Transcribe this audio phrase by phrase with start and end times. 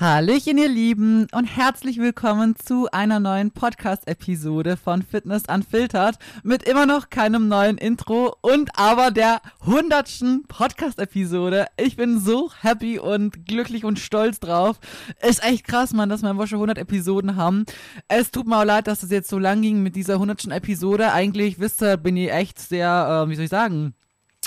[0.00, 6.86] Hallöchen, ihr Lieben, und herzlich willkommen zu einer neuen Podcast-Episode von Fitness Unfiltered mit immer
[6.86, 11.66] noch keinem neuen Intro und aber der hundertsten Podcast-Episode.
[11.76, 14.78] Ich bin so happy und glücklich und stolz drauf.
[15.20, 17.64] Ist echt krass, Mann, dass wir schon 100 Episoden haben.
[18.06, 21.12] Es tut mir auch leid, dass es jetzt so lang ging mit dieser hundertsten Episode.
[21.12, 23.94] Eigentlich, wisst ihr, bin ich echt sehr, äh, wie soll ich sagen,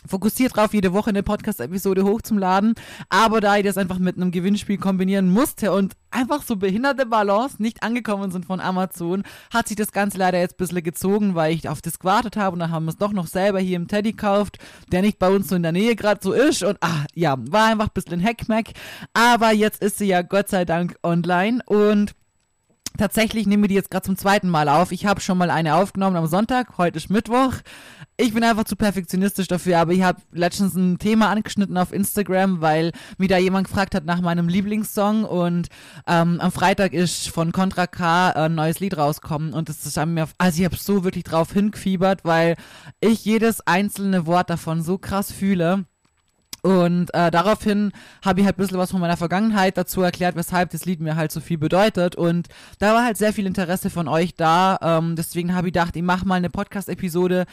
[0.07, 2.75] fokussiert drauf, jede Woche eine Podcast-Episode hochzuladen.
[3.09, 7.61] Aber da ich das einfach mit einem Gewinnspiel kombinieren musste und einfach so behinderte Balance
[7.61, 11.53] nicht angekommen sind von Amazon, hat sich das Ganze leider jetzt ein bisschen gezogen, weil
[11.53, 13.87] ich auf das gewartet habe und dann haben wir es doch noch selber hier im
[13.87, 14.57] Teddy gekauft,
[14.91, 17.67] der nicht bei uns so in der Nähe gerade so ist und ah, ja, war
[17.67, 18.71] einfach ein bisschen Hackmack.
[19.13, 22.13] Aber jetzt ist sie ja Gott sei Dank online und
[22.97, 24.91] Tatsächlich nehmen wir die jetzt gerade zum zweiten Mal auf.
[24.91, 27.53] Ich habe schon mal eine aufgenommen am Sonntag, heute ist Mittwoch.
[28.17, 32.61] Ich bin einfach zu perfektionistisch dafür, aber ich habe letztens ein Thema angeschnitten auf Instagram,
[32.61, 35.69] weil mir da jemand gefragt hat nach meinem Lieblingssong und
[36.05, 40.13] ähm, am Freitag ist von Contra K ein neues Lied rauskommen und das ist an
[40.13, 42.55] mir, also ich habe so wirklich drauf hingefiebert, weil
[42.99, 45.85] ich jedes einzelne Wort davon so krass fühle.
[46.61, 47.91] Und äh, daraufhin
[48.23, 51.15] habe ich halt ein bisschen was von meiner Vergangenheit dazu erklärt, weshalb das Lied mir
[51.15, 52.15] halt so viel bedeutet.
[52.15, 54.77] Und da war halt sehr viel Interesse von euch da.
[54.81, 57.45] Ähm, deswegen habe ich gedacht, ich mache mal eine Podcast-Episode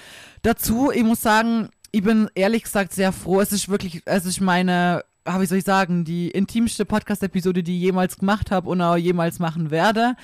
[0.43, 0.91] dazu.
[0.93, 3.41] Ich muss sagen, ich bin ehrlich gesagt sehr froh.
[3.41, 7.83] Es ist wirklich, es ist meine, wie soll ich sagen, die intimste Podcast-Episode, die ich
[7.83, 10.17] jemals gemacht habe und auch jemals machen werde.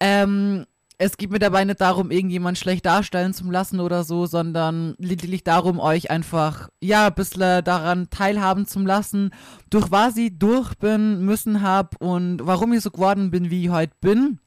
[0.00, 0.64] Ähm,
[0.98, 5.42] es geht mir dabei nicht darum, irgendjemand schlecht darstellen zu lassen oder so, sondern lediglich
[5.42, 9.30] darum, euch einfach, ja, ein bisschen daran teilhaben zu lassen,
[9.70, 13.70] durch was ich durch bin, müssen hab und warum ich so geworden bin, wie ich
[13.70, 14.38] heute bin.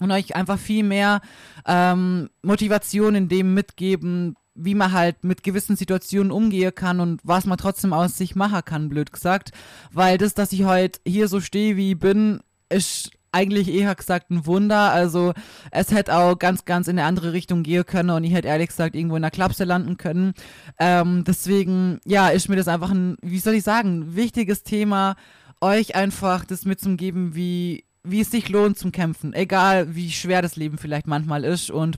[0.00, 1.20] Und euch einfach viel mehr
[1.66, 7.46] ähm, Motivation in dem mitgeben, wie man halt mit gewissen Situationen umgehen kann und was
[7.46, 9.50] man trotzdem aus sich machen kann, blöd gesagt.
[9.92, 14.30] Weil das, dass ich heute hier so stehe, wie ich bin, ist eigentlich eher gesagt
[14.30, 14.92] ein Wunder.
[14.92, 15.32] Also
[15.70, 18.68] es hätte auch ganz, ganz in eine andere Richtung gehen können und ich hätte ehrlich
[18.68, 20.34] gesagt irgendwo in der Klapse landen können.
[20.78, 25.16] Ähm, deswegen, ja, ist mir das einfach ein, wie soll ich sagen, wichtiges Thema,
[25.60, 29.34] euch einfach das mitzugeben, wie, wie es sich lohnt zum Kämpfen.
[29.34, 31.96] Egal, wie schwer das Leben vielleicht manchmal ist und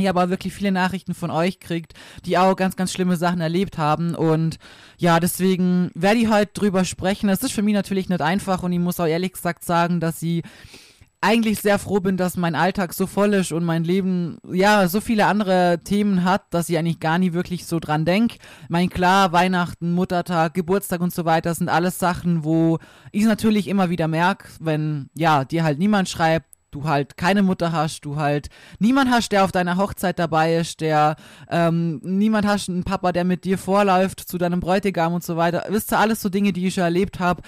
[0.00, 1.94] ich aber wirklich viele Nachrichten von euch kriegt,
[2.24, 4.14] die auch ganz, ganz schlimme Sachen erlebt haben.
[4.14, 4.58] Und
[4.96, 7.28] ja, deswegen werde ich heute drüber sprechen.
[7.28, 10.22] Es ist für mich natürlich nicht einfach und ich muss auch ehrlich gesagt sagen, dass
[10.22, 10.42] ich
[11.20, 15.00] eigentlich sehr froh bin, dass mein Alltag so voll ist und mein Leben ja so
[15.00, 18.38] viele andere Themen hat, dass ich eigentlich gar nie wirklich so dran denke.
[18.68, 22.78] Mein klar, Weihnachten, Muttertag, Geburtstag und so weiter sind alles Sachen, wo
[23.10, 27.72] ich natürlich immer wieder merke, wenn ja dir halt niemand schreibt, du halt keine Mutter
[27.72, 28.48] hast, du halt
[28.78, 31.16] niemand hast, der auf deiner Hochzeit dabei ist, der
[31.50, 35.64] ähm, niemand hast, einen Papa, der mit dir vorläuft zu deinem Bräutigam und so weiter.
[35.68, 37.42] Wisst ihr, alles so Dinge, die ich schon erlebt habe.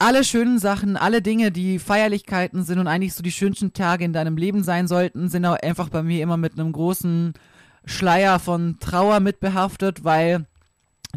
[0.00, 4.12] Alle schönen Sachen, alle Dinge, die Feierlichkeiten sind und eigentlich so die schönsten Tage in
[4.12, 7.34] deinem Leben sein sollten, sind auch einfach bei mir immer mit einem großen
[7.84, 10.46] Schleier von Trauer mitbehaftet, weil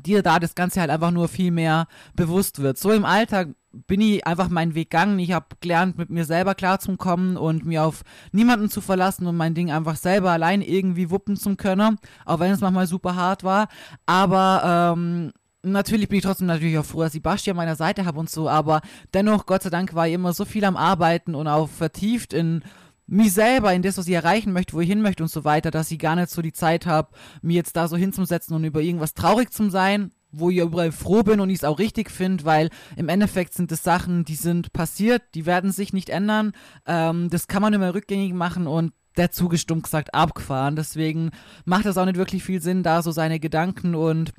[0.04, 2.80] dir da das Ganze halt einfach nur viel mehr bewusst wird.
[2.80, 5.20] So im Alltag bin ich einfach meinen Weg gegangen.
[5.20, 9.54] Ich habe gelernt, mit mir selber klarzukommen und mir auf niemanden zu verlassen und mein
[9.54, 13.68] Ding einfach selber allein irgendwie wuppen zu können, auch wenn es manchmal super hart war.
[14.06, 15.32] Aber ähm,
[15.64, 18.30] natürlich bin ich trotzdem natürlich auch froh, dass ich Basti an meiner Seite habe und
[18.30, 18.82] so, aber
[19.14, 22.64] dennoch, Gott sei Dank, war ich immer so viel am Arbeiten und auch vertieft in
[23.08, 25.70] mich selber, in das, was ich erreichen möchte, wo ich hin möchte und so weiter,
[25.70, 27.10] dass ich gar nicht so die Zeit habe,
[27.42, 31.24] mir jetzt da so hinzusetzen und über irgendwas traurig zu sein, wo ich überall froh
[31.24, 34.74] bin und ich es auch richtig finde, weil im Endeffekt sind es Sachen, die sind
[34.74, 36.54] passiert, die werden sich nicht ändern.
[36.86, 40.76] Ähm, das kann man immer rückgängig machen und der Zug ist stumm gesagt abgefahren.
[40.76, 41.32] Deswegen
[41.66, 44.32] macht es auch nicht wirklich viel Sinn, da so seine Gedanken und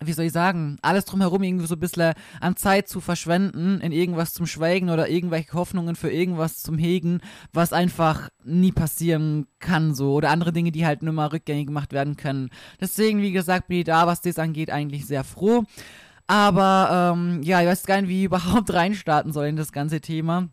[0.00, 3.92] wie soll ich sagen, alles drumherum irgendwie so ein bisschen an Zeit zu verschwenden, in
[3.92, 7.20] irgendwas zum Schweigen oder irgendwelche Hoffnungen für irgendwas zum Hegen,
[7.52, 11.92] was einfach nie passieren kann so oder andere Dinge, die halt nur mal rückgängig gemacht
[11.92, 12.50] werden können.
[12.80, 15.64] Deswegen, wie gesagt, bin ich da, was das angeht, eigentlich sehr froh.
[16.26, 20.00] Aber ähm, ja, ich weiß gar nicht, wie ich überhaupt reinstarten soll in das ganze
[20.00, 20.48] Thema,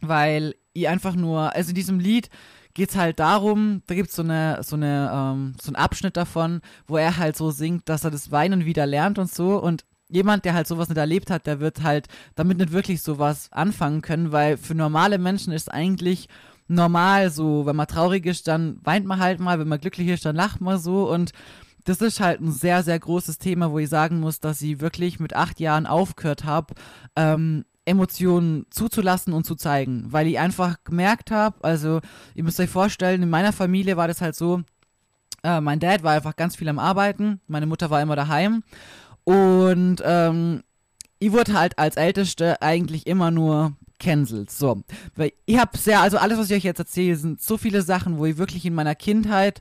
[0.00, 2.28] weil ich einfach nur, also in diesem Lied,
[2.76, 6.60] geht es halt darum, da gibt so eine, so eine, ähm, so einen Abschnitt davon,
[6.86, 9.56] wo er halt so singt, dass er das Weinen wieder lernt und so.
[9.56, 13.48] Und jemand, der halt sowas nicht erlebt hat, der wird halt damit nicht wirklich sowas
[13.50, 16.28] anfangen können, weil für normale Menschen ist eigentlich
[16.68, 20.26] normal so, wenn man traurig ist, dann weint man halt mal, wenn man glücklich ist,
[20.26, 21.10] dann lacht man so.
[21.10, 21.32] Und
[21.84, 25.18] das ist halt ein sehr, sehr großes Thema, wo ich sagen muss, dass ich wirklich
[25.18, 26.74] mit acht Jahren aufgehört habe,
[27.16, 32.00] ähm, Emotionen zuzulassen und zu zeigen, weil ich einfach gemerkt habe, also
[32.34, 34.62] ihr müsst euch vorstellen, in meiner Familie war das halt so,
[35.42, 38.62] äh, mein Dad war einfach ganz viel am Arbeiten, meine Mutter war immer daheim
[39.24, 40.62] und ähm,
[41.18, 44.50] ich wurde halt als Älteste eigentlich immer nur cancelled.
[44.50, 44.82] So,
[45.14, 48.18] weil ich habe sehr, also alles, was ich euch jetzt erzähle, sind so viele Sachen,
[48.18, 49.60] wo ich wirklich in meiner Kindheit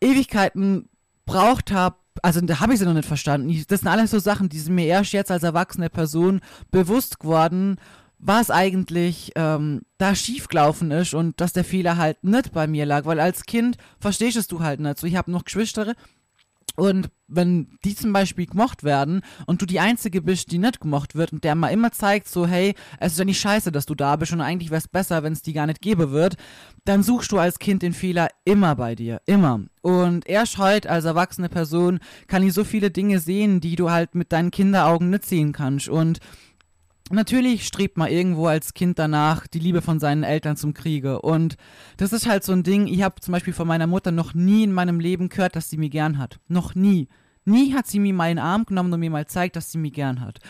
[0.00, 0.88] Ewigkeiten
[1.24, 3.64] braucht habe, also da habe ich sie noch nicht verstanden.
[3.68, 6.40] Das sind alles so Sachen, die sind mir erst jetzt als erwachsene Person
[6.70, 7.76] bewusst geworden,
[8.18, 13.04] was eigentlich ähm, da schiefgelaufen ist und dass der Fehler halt nicht bei mir lag,
[13.04, 14.98] weil als Kind verstehst du halt nicht.
[14.98, 15.94] So, ich habe noch Geschwister
[16.76, 21.14] und wenn die zum Beispiel gemocht werden und du die Einzige bist, die nicht gemocht
[21.14, 23.94] wird und der mal immer zeigt, so, hey, es ist ja nicht scheiße, dass du
[23.94, 26.36] da bist und eigentlich wäre es besser, wenn es die gar nicht geben wird,
[26.84, 29.20] dann suchst du als Kind den Fehler immer bei dir.
[29.26, 29.62] Immer.
[29.82, 34.14] Und erst heute als erwachsene Person kann ich so viele Dinge sehen, die du halt
[34.14, 35.88] mit deinen Kinderaugen nicht sehen kannst.
[35.88, 36.20] Und
[37.10, 41.22] Natürlich strebt man irgendwo als Kind danach die Liebe von seinen Eltern zum Kriege.
[41.22, 41.56] Und
[41.98, 44.64] das ist halt so ein Ding, ich habe zum Beispiel von meiner Mutter noch nie
[44.64, 46.40] in meinem Leben gehört, dass sie mich gern hat.
[46.48, 47.08] Noch nie.
[47.44, 50.20] Nie hat sie mir meinen Arm genommen und mir mal zeigt, dass sie mich gern
[50.20, 50.40] hat.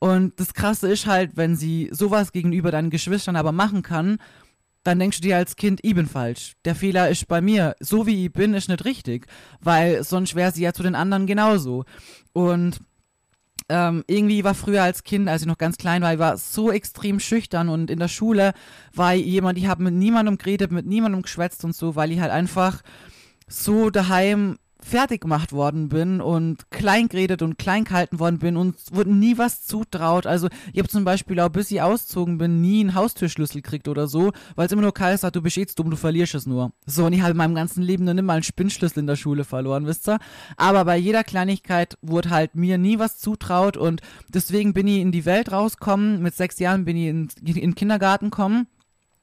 [0.00, 4.18] Und das Krasse ist halt, wenn sie sowas gegenüber deinen Geschwistern aber machen kann,
[4.82, 6.54] dann denkst du dir als Kind, ich bin falsch.
[6.64, 7.76] Der Fehler ist bei mir.
[7.80, 9.26] So wie ich bin, ist nicht richtig.
[9.60, 11.84] Weil sonst wäre sie ja zu den anderen genauso.
[12.32, 12.80] Und
[13.70, 16.72] ähm, irgendwie war früher als Kind, als ich noch ganz klein war, ich war so
[16.72, 18.52] extrem schüchtern und in der Schule
[18.92, 22.20] war ich jemand, ich habe mit niemandem geredet, mit niemandem geschwätzt und so, weil ich
[22.20, 22.82] halt einfach
[23.46, 28.76] so daheim fertig gemacht worden bin und klein geredet und klein gehalten worden bin und
[28.92, 30.26] wurde nie was zutraut.
[30.26, 34.06] Also ich habe zum Beispiel auch bis ich auszogen bin, nie einen Haustürschlüssel gekriegt oder
[34.06, 36.72] so, weil es immer nur Kai sagt, du bist jetzt dumm, du verlierst es nur.
[36.86, 39.16] So, und ich habe in meinem ganzen Leben noch nicht mal einen Spinnschlüssel in der
[39.16, 40.18] Schule verloren, wisst ihr?
[40.56, 45.12] Aber bei jeder Kleinigkeit wurde halt mir nie was zutraut und deswegen bin ich in
[45.12, 46.22] die Welt rausgekommen.
[46.22, 48.66] Mit sechs Jahren bin ich in, in den Kindergarten gekommen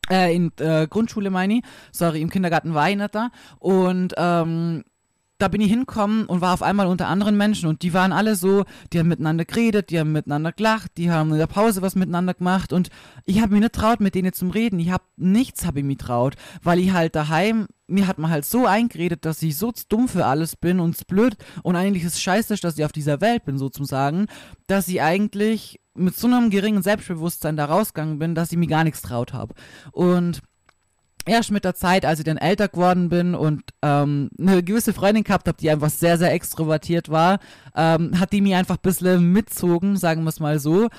[0.10, 4.84] äh, in äh, Grundschule meine ich, sorry, im Kindergarten war ich nicht da und ähm,
[5.38, 8.36] da bin ich hinkommen und war auf einmal unter anderen Menschen und die waren alle
[8.36, 11.96] so, die haben miteinander geredet, die haben miteinander gelacht, die haben in der Pause was
[11.96, 12.90] miteinander gemacht und
[13.26, 14.80] ich habe mich nicht traut, mit denen zum Reden.
[14.80, 18.46] Ich habe nichts habe ich mich traut, weil ich halt daheim mir hat man halt
[18.46, 22.22] so eingeredet, dass ich so dumm für alles bin und blöd und eigentlich ist es
[22.22, 24.28] scheiße, dass ich auf dieser Welt bin sozusagen,
[24.68, 28.84] dass ich eigentlich mit so einem geringen Selbstbewusstsein da rausgegangen bin, dass ich mir gar
[28.84, 29.56] nichts traut habe.
[29.92, 30.42] Und
[31.28, 35.24] erst mit der Zeit, als ich dann älter geworden bin und ähm, eine gewisse Freundin
[35.24, 37.40] gehabt habe, die einfach sehr, sehr extrovertiert war,
[37.76, 40.90] ähm, hat die mir einfach ein bisschen mitzogen, sagen wir es mal so.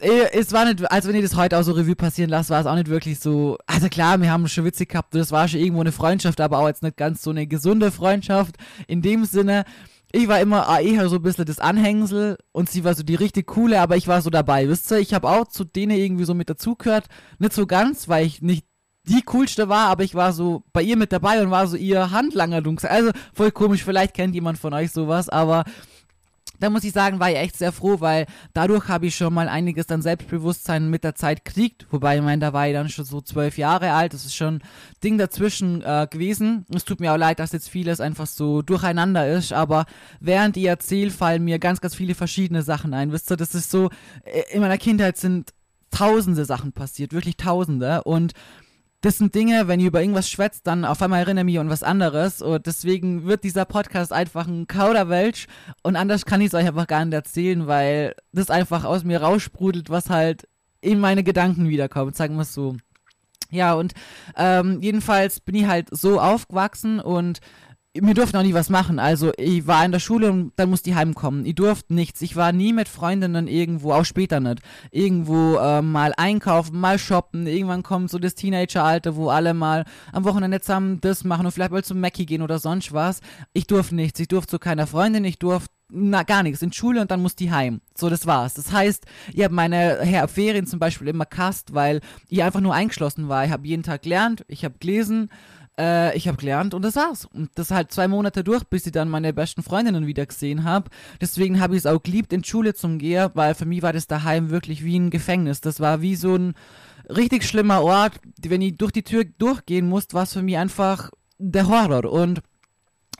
[0.00, 2.60] Äh, es war nicht, als wenn ich das heute auch so Revue passieren lasse, war
[2.60, 3.58] es auch nicht wirklich so.
[3.66, 6.68] Also klar, wir haben schon witzig gehabt, das war schon irgendwo eine Freundschaft, aber auch
[6.68, 8.56] jetzt nicht ganz so eine gesunde Freundschaft.
[8.86, 9.64] In dem Sinne,
[10.12, 13.16] ich war immer ah, eher so ein bisschen das Anhängsel und sie war so die
[13.16, 14.98] richtig coole, aber ich war so dabei, wisst ihr?
[14.98, 17.06] Ich habe auch zu denen irgendwie so mit dazugehört.
[17.38, 18.64] Nicht so ganz, weil ich nicht
[19.06, 22.10] die coolste war, aber ich war so bei ihr mit dabei und war so ihr
[22.10, 22.62] Handlanger.
[22.84, 25.64] Also voll komisch, vielleicht kennt jemand von euch sowas, aber
[26.60, 29.48] da muss ich sagen, war ich echt sehr froh, weil dadurch habe ich schon mal
[29.48, 31.86] einiges an Selbstbewusstsein mit der Zeit gekriegt.
[31.90, 34.14] Wobei, ich meine, da war ich dann schon so zwölf Jahre alt.
[34.14, 34.62] Das ist schon
[35.02, 36.64] Ding dazwischen äh, gewesen.
[36.72, 39.52] Es tut mir auch leid, dass jetzt vieles einfach so durcheinander ist.
[39.52, 39.84] Aber
[40.20, 43.10] während ich erzähle, fallen mir ganz, ganz viele verschiedene Sachen ein.
[43.10, 43.90] Wisst ihr, das ist so,
[44.24, 45.52] äh, in meiner Kindheit sind
[45.90, 48.04] tausende Sachen passiert, wirklich tausende.
[48.04, 48.32] Und
[49.04, 51.82] das sind Dinge, wenn ihr über irgendwas schwätzt, dann auf einmal erinnere mich an was
[51.82, 52.40] anderes.
[52.40, 55.46] Und deswegen wird dieser Podcast einfach ein Kauderwelsch.
[55.82, 59.20] Und anders kann ich es euch einfach gar nicht erzählen, weil das einfach aus mir
[59.20, 60.48] raussprudelt, was halt
[60.80, 62.76] in meine Gedanken wiederkommt, sagen wir es so.
[63.50, 63.92] Ja, und
[64.36, 67.40] ähm, jedenfalls bin ich halt so aufgewachsen und
[68.00, 68.98] mir durften auch nie was machen.
[68.98, 71.46] Also ich war in der Schule und dann musste ich heimkommen.
[71.46, 72.22] Ich durfte nichts.
[72.22, 74.60] Ich war nie mit Freundinnen irgendwo, auch später nicht.
[74.90, 77.46] Irgendwo äh, mal einkaufen, mal shoppen.
[77.46, 81.70] Irgendwann kommt so das Teenageralter, wo alle mal am Wochenende zusammen das machen und vielleicht
[81.70, 83.20] mal zum Mackie gehen oder sonst was.
[83.52, 84.18] Ich durfte nichts.
[84.18, 85.24] Ich durfte zu keiner Freundin.
[85.24, 86.62] Ich durfte na, gar nichts.
[86.62, 87.80] In Schule und dann musste ich heim.
[87.96, 88.54] So, das war's.
[88.54, 93.28] Das heißt, ich habe meine Ferien zum Beispiel immer kast, weil ich einfach nur eingeschlossen
[93.28, 93.44] war.
[93.44, 95.28] Ich habe jeden Tag gelernt, ich habe gelesen,
[95.78, 97.26] äh, ich habe gelernt und das war's.
[97.26, 100.90] Und das halt zwei Monate durch, bis ich dann meine besten Freundinnen wieder gesehen habe.
[101.20, 104.06] Deswegen habe ich es auch geliebt, in Schule zum Gehen, weil für mich war das
[104.06, 105.60] daheim wirklich wie ein Gefängnis.
[105.60, 106.54] Das war wie so ein
[107.08, 108.20] richtig schlimmer Ort.
[108.40, 112.10] Wenn ich durch die Tür durchgehen musste, war es für mich einfach der Horror.
[112.10, 112.42] Und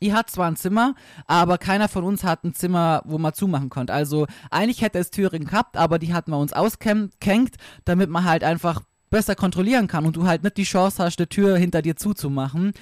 [0.00, 0.94] ich hatte zwar ein Zimmer,
[1.26, 3.92] aber keiner von uns hat ein Zimmer, wo man zumachen konnte.
[3.92, 8.44] Also eigentlich hätte es Türen gehabt, aber die hatten wir uns auskenkt, damit man halt
[8.44, 8.82] einfach
[9.14, 12.73] besser kontrollieren kann und du halt nicht die Chance hast, die Tür hinter dir zuzumachen.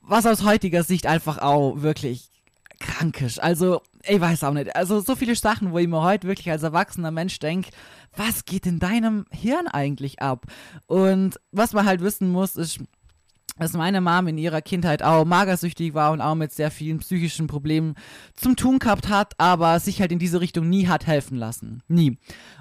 [0.00, 2.30] Was aus heutiger Sicht einfach auch wirklich
[2.78, 3.42] krank ist.
[3.42, 4.76] Also, ich weiß auch nicht.
[4.76, 7.70] Also, so viele Sachen, wo ich mir heute wirklich als erwachsener Mensch denke,
[8.16, 10.46] was geht in deinem Hirn eigentlich ab?
[10.86, 12.78] Und was man halt wissen muss, ist,
[13.60, 17.46] dass meine Mom in ihrer Kindheit auch magersüchtig war und auch mit sehr vielen psychischen
[17.46, 17.94] Problemen
[18.34, 21.82] zum tun gehabt hat, aber sich halt in diese Richtung nie hat helfen lassen.
[21.88, 22.18] Nie.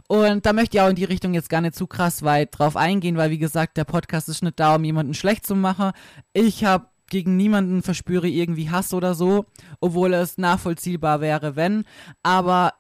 [0.08, 2.76] Und da möchte ich auch in die Richtung jetzt gar nicht zu krass weit drauf
[2.76, 5.92] eingehen, weil wie gesagt, der Podcast ist nicht da, um jemanden schlecht zu machen.
[6.34, 9.46] Ich habe gegen niemanden verspüre irgendwie Hass oder so,
[9.80, 11.86] obwohl es nachvollziehbar wäre, wenn.
[12.24, 12.74] Aber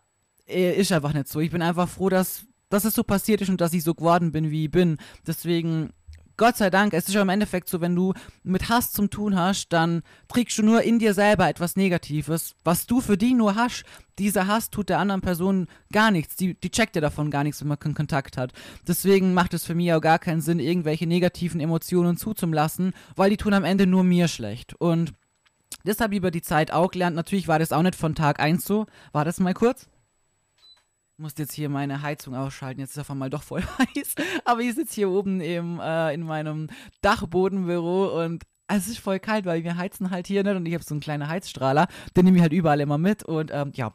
[0.47, 1.39] äh, ist einfach nicht so.
[1.39, 4.31] Ich bin einfach froh, dass, dass es so passiert ist und dass ich so geworden
[4.31, 4.97] bin, wie ich bin.
[5.25, 5.91] Deswegen
[6.39, 9.37] Gott sei Dank, es ist ja im Endeffekt so, wenn du mit Hass zum tun
[9.37, 13.55] hast, dann trägst du nur in dir selber etwas Negatives, was du für die nur
[13.55, 13.83] hast.
[14.17, 16.37] Dieser Hass tut der anderen Person gar nichts.
[16.37, 18.53] Die, die checkt dir davon gar nichts, wenn man keinen Kontakt hat.
[18.87, 23.37] Deswegen macht es für mich auch gar keinen Sinn, irgendwelche negativen Emotionen zuzulassen, weil die
[23.37, 24.75] tun am Ende nur mir schlecht.
[24.75, 25.13] Und
[25.83, 27.17] deshalb über die Zeit auch gelernt.
[27.17, 28.85] Natürlich war das auch nicht von Tag 1 so.
[29.11, 29.89] War das mal kurz?
[31.19, 32.79] Musste jetzt hier meine Heizung ausschalten.
[32.79, 33.63] Jetzt ist auf einmal doch voll
[33.95, 34.15] heiß.
[34.45, 36.67] Aber ich sitze hier oben im, äh, in meinem
[37.01, 40.83] Dachbodenbüro und es ist voll kalt, weil wir heizen halt hier nicht und ich habe
[40.83, 41.87] so einen kleinen Heizstrahler.
[42.15, 43.91] Den nehme ich halt überall immer mit und ähm, ja.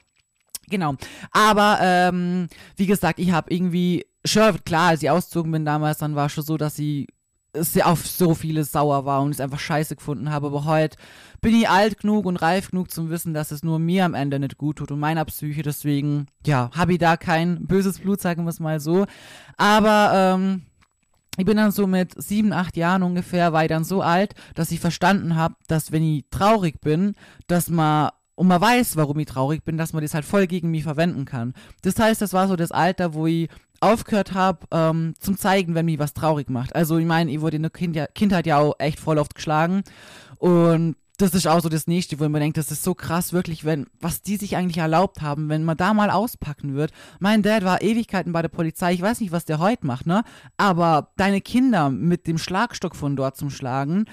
[0.68, 0.94] Genau.
[1.30, 6.14] Aber ähm, wie gesagt, ich habe irgendwie, sure, klar, als ich ausgezogen bin damals, dann
[6.14, 7.06] war schon so, dass ich
[7.54, 10.48] sehr auf so viele sauer war und es einfach scheiße gefunden habe.
[10.48, 10.96] Aber heute
[11.40, 14.38] bin ich alt genug und reif genug zum Wissen, dass es nur mir am Ende
[14.38, 15.62] nicht gut tut und meiner Psyche.
[15.62, 19.06] Deswegen, ja, habe ich da kein böses Blut, sagen wir es mal so.
[19.56, 20.62] Aber, ähm,
[21.36, 24.70] ich bin dann so mit sieben, acht Jahren ungefähr, war ich dann so alt, dass
[24.70, 27.16] ich verstanden habe, dass wenn ich traurig bin,
[27.48, 30.70] dass man und man weiß, warum ich traurig bin, dass man das halt voll gegen
[30.70, 31.54] mich verwenden kann.
[31.82, 33.48] Das heißt, das war so das Alter, wo ich
[33.84, 36.74] aufgehört habe, ähm, zum zeigen, wenn mich was traurig macht.
[36.74, 39.82] Also ich meine, ich wurde in der kind Kindheit ja auch echt voll oft geschlagen
[40.38, 43.64] und das ist auch so das Nächste, wo man denkt, das ist so krass, wirklich,
[43.64, 46.90] wenn, was die sich eigentlich erlaubt haben, wenn man da mal auspacken wird.
[47.20, 50.24] Mein Dad war Ewigkeiten bei der Polizei, ich weiß nicht, was der heute macht, ne?
[50.56, 54.06] Aber deine Kinder mit dem Schlagstock von dort zum Schlagen,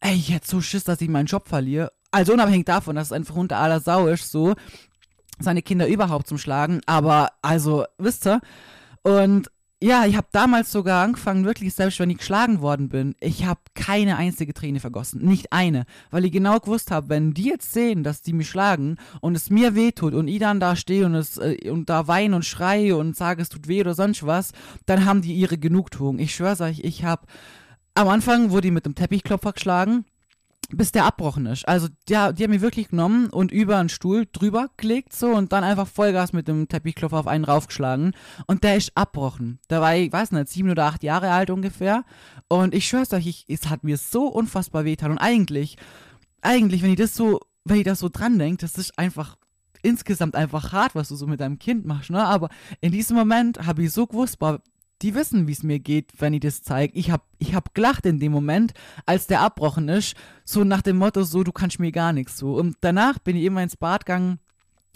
[0.00, 1.92] ey, ich hätte so Schiss, dass ich meinen Job verliere.
[2.10, 4.54] Also unabhängig davon, dass es einfach unter aller Sau ist, so,
[5.38, 6.80] seine Kinder überhaupt zum Schlagen.
[6.86, 8.40] Aber, also, wisst ihr,
[9.08, 9.50] und
[9.80, 13.60] ja, ich habe damals sogar angefangen, wirklich, selbst wenn ich geschlagen worden bin, ich habe
[13.74, 15.24] keine einzige Träne vergossen.
[15.24, 15.86] Nicht eine.
[16.10, 19.50] Weil ich genau gewusst habe, wenn die jetzt sehen, dass die mich schlagen und es
[19.50, 22.96] mir wehtut und ich dann da stehe und, es, äh, und da weine und schreie
[22.96, 24.52] und sage, es tut weh oder sonst was,
[24.84, 26.18] dann haben die ihre Genugtuung.
[26.18, 27.22] Ich schwör's euch, ich habe
[27.94, 30.04] am Anfang wurde ich mit dem Teppichklopfer geschlagen
[30.70, 31.66] bis der abbrochen ist.
[31.66, 35.52] Also die, die haben mich wirklich genommen und über einen Stuhl drüber gelegt so und
[35.52, 38.12] dann einfach Vollgas mit dem Teppichklopfer auf einen raufgeschlagen
[38.46, 39.60] und der ist abbrochen.
[39.68, 42.04] Da war ich, weiß nicht, sieben oder acht Jahre alt ungefähr
[42.48, 45.76] und ich schwör's euch, ich, es hat mir so unfassbar wehgetan und eigentlich,
[46.42, 49.36] eigentlich, wenn ich das so, wenn ich das so dran denke, das ist einfach
[49.82, 52.24] insgesamt einfach hart, was du so mit deinem Kind machst, ne?
[52.24, 52.48] Aber
[52.80, 54.60] in diesem Moment habe ich so gewusst, boah,
[55.02, 56.96] die wissen, wie es mir geht, wenn ich das zeige.
[56.98, 58.74] Ich hab, ich hab gelacht in dem Moment,
[59.06, 60.14] als der abbrochen ist,
[60.44, 62.54] so nach dem Motto, so, du kannst mir gar nichts, so.
[62.54, 64.38] Und danach bin ich immer ins Bad gegangen,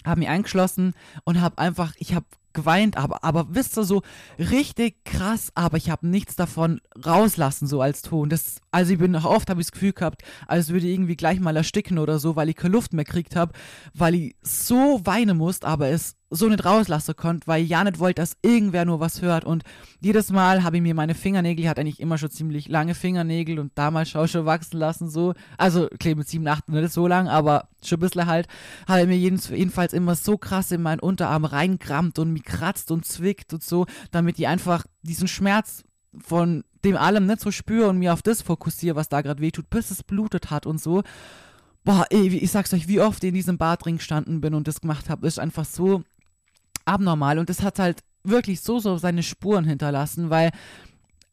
[0.05, 0.95] habe mich eingeschlossen
[1.25, 4.03] und hab einfach, ich hab geweint, aber, aber wisst ihr, so
[4.39, 8.29] richtig krass, aber ich habe nichts davon rauslassen, so als Ton.
[8.29, 11.41] Das, also ich bin oft, habe ich das Gefühl gehabt, als würde ich irgendwie gleich
[11.41, 13.53] mal ersticken oder so, weil ich keine Luft mehr gekriegt habe,
[13.95, 17.99] weil ich so weinen musste, aber es so nicht rauslassen konnte, weil ich ja nicht
[17.99, 19.45] wollte, dass irgendwer nur was hört.
[19.45, 19.63] Und
[20.01, 23.59] jedes Mal habe ich mir meine Fingernägel, ich hatte eigentlich immer schon ziemlich lange Fingernägel
[23.59, 25.35] und damals schon schon wachsen lassen, so.
[25.59, 28.49] Also, klar, mit sieben, acht nicht so lang, aber schon ein bisschen halt,
[28.89, 33.05] habe ich mir jedenfalls immer so krass in meinen Unterarm reingrammt und mich kratzt und
[33.05, 35.85] zwickt und so, damit ich einfach diesen Schmerz
[36.19, 39.71] von dem allem nicht so spüre und mir auf das fokussiere, was da gerade wehtut,
[39.71, 41.03] bis es blutet hat und so.
[41.85, 44.81] Boah, ey, ich sag's euch, wie oft ich in diesem Badring gestanden bin und das
[44.81, 46.05] gemacht habe, ist einfach so
[46.85, 50.51] abnormal und das hat halt wirklich so, so seine Spuren hinterlassen, weil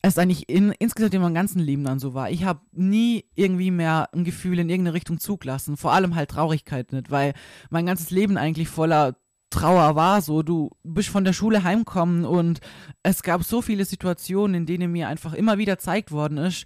[0.01, 2.32] es eigentlich in, insgesamt in meinem ganzen Leben dann so war.
[2.32, 6.94] Ich habe nie irgendwie mehr ein Gefühl in irgendeine Richtung zugelassen, vor allem halt Traurigkeit
[6.94, 7.34] nicht, weil
[7.70, 9.15] mein ganzes Leben eigentlich voller
[9.50, 12.60] Trauer war so, du bist von der Schule heimkommen und
[13.01, 16.65] es gab so viele Situationen, in denen mir einfach immer wieder zeigt worden ist,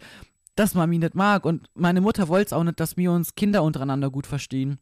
[0.56, 3.36] dass man mich nicht mag und meine Mutter wollte es auch nicht, dass wir uns
[3.36, 4.80] Kinder untereinander gut verstehen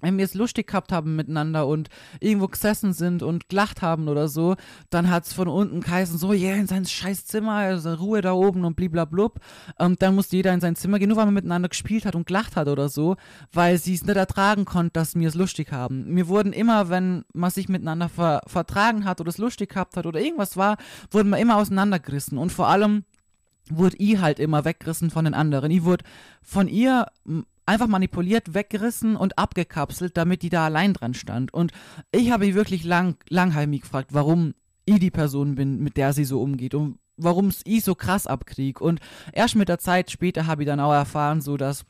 [0.00, 1.88] wenn wir es lustig gehabt haben miteinander und
[2.20, 4.56] irgendwo gesessen sind und gelacht haben oder so,
[4.90, 8.32] dann hat es von unten geheißen, so, yeah, in sein scheiß Zimmer, also Ruhe da
[8.32, 9.40] oben und bliblablub.
[9.78, 12.26] Und dann musste jeder in sein Zimmer gehen, nur weil man miteinander gespielt hat und
[12.26, 13.16] gelacht hat oder so,
[13.52, 16.14] weil sie es nicht ertragen konnte, dass wir es lustig haben.
[16.14, 20.06] Wir wurden immer, wenn man sich miteinander ver vertragen hat oder es lustig gehabt hat
[20.06, 20.76] oder irgendwas war,
[21.10, 22.38] wurden wir immer auseinandergerissen.
[22.38, 23.04] Und vor allem
[23.70, 25.70] wurde ich halt immer weggerissen von den anderen.
[25.70, 26.04] Ich wurde
[26.42, 27.06] von ihr
[27.66, 31.52] einfach manipuliert, weggerissen und abgekapselt, damit die da allein dran stand.
[31.52, 31.72] Und
[32.12, 34.54] ich habe wirklich lang, langheimig gefragt, warum
[34.84, 38.26] ich die Person bin, mit der sie so umgeht und warum es ich so krass
[38.26, 38.80] abkrieg.
[38.80, 39.00] Und
[39.32, 41.84] erst mit der Zeit später habe ich dann auch erfahren, so dass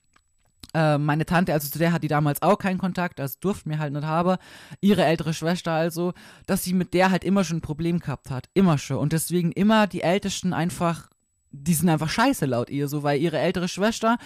[0.75, 3.79] äh, meine Tante, also zu der hat die damals auch keinen Kontakt, das durfte mir
[3.79, 4.37] halt nicht haben,
[4.81, 6.13] ihre ältere Schwester also,
[6.47, 8.99] dass sie mit der halt immer schon ein Problem gehabt hat, immer schon.
[8.99, 11.09] Und deswegen immer die Ältesten einfach,
[11.51, 14.19] die sind einfach scheiße laut ihr, so, weil ihre ältere Schwester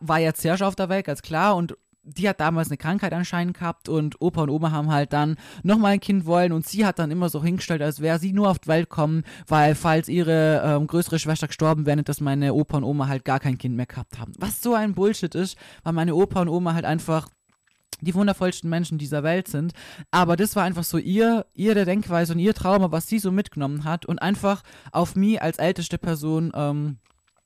[0.00, 3.56] war ja zuerst auf der Welt, ganz klar, und die hat damals eine Krankheit anscheinend
[3.56, 6.98] gehabt und Opa und Oma haben halt dann nochmal ein Kind wollen und sie hat
[6.98, 10.62] dann immer so hingestellt, als wäre sie nur auf die Welt kommen, weil falls ihre
[10.64, 13.86] ähm, größere Schwester gestorben wäre, dass meine Opa und Oma halt gar kein Kind mehr
[13.86, 14.32] gehabt haben.
[14.38, 17.28] Was so ein Bullshit ist, weil meine Opa und Oma halt einfach
[18.00, 19.72] die wundervollsten Menschen dieser Welt sind.
[20.10, 23.84] Aber das war einfach so ihr, ihre Denkweise und ihr Trauma, was sie so mitgenommen
[23.84, 26.98] hat und einfach auf mich als älteste Person ähm,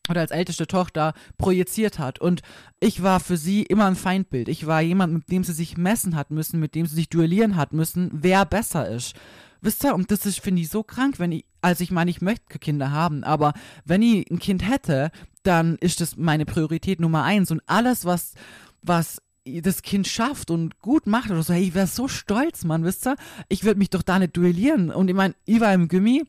[0.09, 2.21] oder als älteste Tochter projiziert hat.
[2.21, 2.43] Und
[2.81, 4.49] ich war für sie immer ein Feindbild.
[4.49, 7.57] Ich war jemand, mit dem sie sich messen hat müssen, mit dem sie sich duellieren
[7.57, 9.15] hat müssen, wer besser ist.
[9.61, 12.21] Wisst ihr, und das ist, finde ich, so krank, wenn ich, also ich meine, ich
[12.21, 15.11] möchte Kinder haben, aber wenn ich ein Kind hätte,
[15.43, 17.51] dann ist das meine Priorität Nummer eins.
[17.51, 18.35] Und alles, was,
[18.83, 22.85] was das Kind schafft und gut macht oder so, hey, ich wäre so stolz, Mann,
[22.85, 23.17] wisst ihr?
[23.49, 24.91] Ich würde mich doch da nicht duellieren.
[24.91, 26.25] Und ich meine, ich war im Gummi,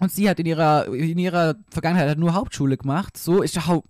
[0.00, 3.16] und sie hat in ihrer, in ihrer Vergangenheit halt nur Hauptschule gemacht.
[3.16, 3.84] So, ist doch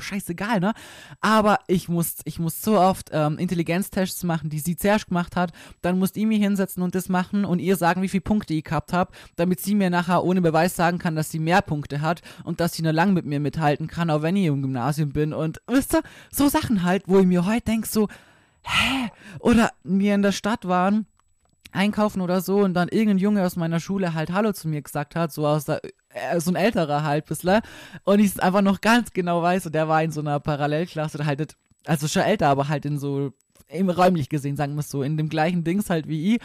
[0.00, 0.74] scheißegal, ne?
[1.22, 5.52] Aber ich muss, ich muss so oft ähm, Intelligenztests machen, die sie zuerst gemacht hat.
[5.80, 8.64] Dann musste ich mich hinsetzen und das machen und ihr sagen, wie viele Punkte ich
[8.64, 12.20] gehabt habe, damit sie mir nachher ohne Beweis sagen kann, dass sie mehr Punkte hat
[12.44, 15.32] und dass sie nur lang mit mir mithalten kann, auch wenn ich im Gymnasium bin.
[15.32, 18.08] Und wisst ihr, so Sachen halt, wo ich mir heute denke, so,
[18.62, 19.10] hä?
[19.38, 21.06] Oder wir in der Stadt waren
[21.72, 25.16] einkaufen oder so und dann irgendein Junge aus meiner Schule halt Hallo zu mir gesagt
[25.16, 27.62] hat, so aus der, äh, so ein älterer halt bissler
[28.04, 31.24] und ich es einfach noch ganz genau weiß und der war in so einer Parallelklasse
[31.24, 33.32] halt also schon älter, aber halt in so,
[33.68, 36.40] im räumlich gesehen, sagen wir es so, in dem gleichen Dings halt wie ich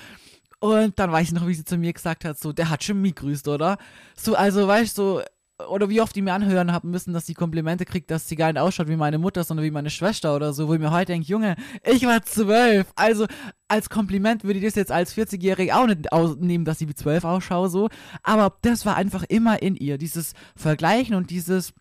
[0.60, 3.02] und dann weiß ich noch, wie sie zu mir gesagt hat, so, der hat schon
[3.02, 3.78] mich grüßt, oder?
[4.16, 5.22] So, also, weißt du, so,
[5.70, 8.52] oder wie oft die mir anhören haben müssen, dass sie Komplimente kriegt, dass sie gar
[8.52, 11.14] nicht ausschaut wie meine Mutter, sondern wie meine Schwester oder so, wo ich mir heute
[11.14, 12.88] denke, Junge, ich war zwölf.
[12.96, 13.26] Also
[13.68, 16.08] als Kompliment würde ich das jetzt als 40-Jährige auch nicht
[16.42, 17.90] nehmen, dass sie wie zwölf ausschaue, so.
[18.24, 21.74] Aber das war einfach immer in ihr, dieses Vergleichen und dieses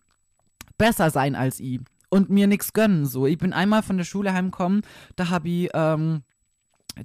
[0.77, 3.27] besser sein als ich und mir nichts gönnen, so.
[3.27, 4.81] Ich bin einmal von der Schule heimgekommen,
[5.15, 6.23] da habe ich, ähm,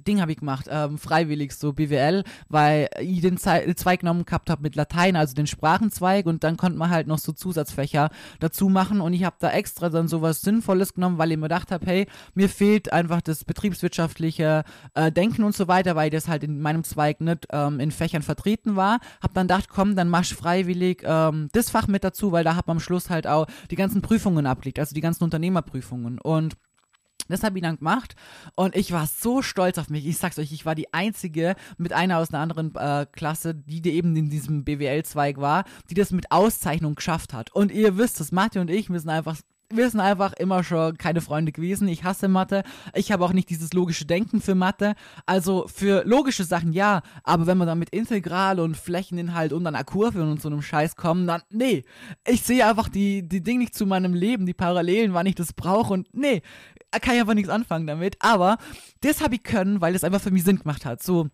[0.07, 4.61] Ding habe ich gemacht, ähm, freiwillig so BWL, weil ich den Zweig genommen gehabt habe
[4.61, 9.01] mit Latein, also den Sprachenzweig und dann konnte man halt noch so Zusatzfächer dazu machen
[9.01, 12.07] und ich habe da extra dann sowas Sinnvolles genommen, weil ich mir gedacht habe, hey,
[12.33, 16.83] mir fehlt einfach das betriebswirtschaftliche äh, Denken und so weiter, weil das halt in meinem
[16.83, 18.99] Zweig nicht ähm, in Fächern vertreten war.
[19.21, 22.67] Hab dann gedacht, komm, dann mach freiwillig ähm, das Fach mit dazu, weil da hat
[22.67, 26.55] man am Schluss halt auch die ganzen Prüfungen abliegt, also die ganzen Unternehmerprüfungen und
[27.31, 28.15] das habe ich dann gemacht
[28.55, 30.05] und ich war so stolz auf mich.
[30.05, 33.81] Ich sag's euch, ich war die einzige mit einer aus einer anderen äh, Klasse, die,
[33.91, 37.51] eben in diesem BWL-Zweig war, die das mit Auszeichnung geschafft hat.
[37.53, 39.37] Und ihr wisst es, Mathe und ich müssen einfach
[39.73, 41.87] wir sind einfach immer schon keine Freunde gewesen.
[41.87, 42.63] Ich hasse Mathe.
[42.93, 44.95] Ich habe auch nicht dieses logische Denken für Mathe.
[45.25, 49.83] Also für logische Sachen ja, aber wenn man dann mit Integral und Flächeninhalt und einer
[49.83, 51.83] Kurve und so einem Scheiß kommen, dann nee.
[52.27, 55.53] Ich sehe einfach die, die Dinge nicht zu meinem Leben, die Parallelen, wann ich das
[55.53, 56.41] brauche und nee,
[56.99, 58.17] kann ich einfach nichts anfangen damit.
[58.19, 58.57] Aber
[59.01, 61.01] das habe ich können, weil das einfach für mich Sinn gemacht hat.
[61.01, 61.29] So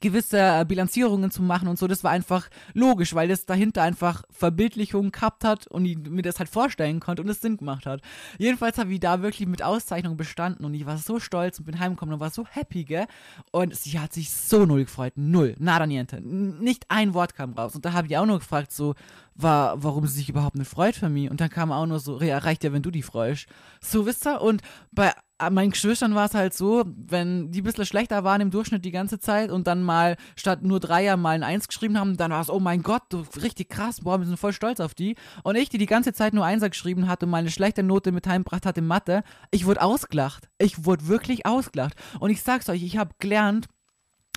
[0.00, 4.24] gewisse äh, Bilanzierungen zu machen und so, das war einfach logisch, weil das dahinter einfach
[4.30, 8.00] Verbildlichungen gehabt hat und ich mir das halt vorstellen konnte und es Sinn gemacht hat.
[8.38, 11.78] Jedenfalls habe ich da wirklich mit Auszeichnung bestanden und ich war so stolz und bin
[11.78, 13.06] heimgekommen und war so happy, gell?
[13.50, 15.14] Und sie hat sich so null gefreut.
[15.16, 15.54] Null.
[15.58, 16.20] Nada niente.
[16.20, 17.74] Nicht ein Wort kam raus.
[17.74, 18.94] Und da habe ich auch nur gefragt, so,
[19.34, 21.30] war, warum sie sich überhaupt nicht freut für mich.
[21.30, 23.46] Und dann kam auch nur so, ja, reicht ja, wenn du die freust.
[23.80, 24.40] So, wisst ihr?
[24.40, 25.12] Und bei
[25.50, 28.90] meinen Geschwistern war es halt so, wenn die ein bisschen schlechter waren im Durchschnitt die
[28.90, 32.40] ganze Zeit und dann mal statt nur Dreier mal ein Eins geschrieben haben, dann war
[32.40, 35.16] es, oh mein Gott, du, richtig krass, boah, wir sind voll stolz auf die.
[35.42, 38.12] Und ich, die die ganze Zeit nur Einser geschrieben hatte und mal eine schlechte Note
[38.12, 40.48] mit heimgebracht hatte in Mathe, ich wurde ausgelacht.
[40.58, 41.94] Ich wurde wirklich ausgelacht.
[42.20, 43.68] Und ich sag's euch, ich habe gelernt,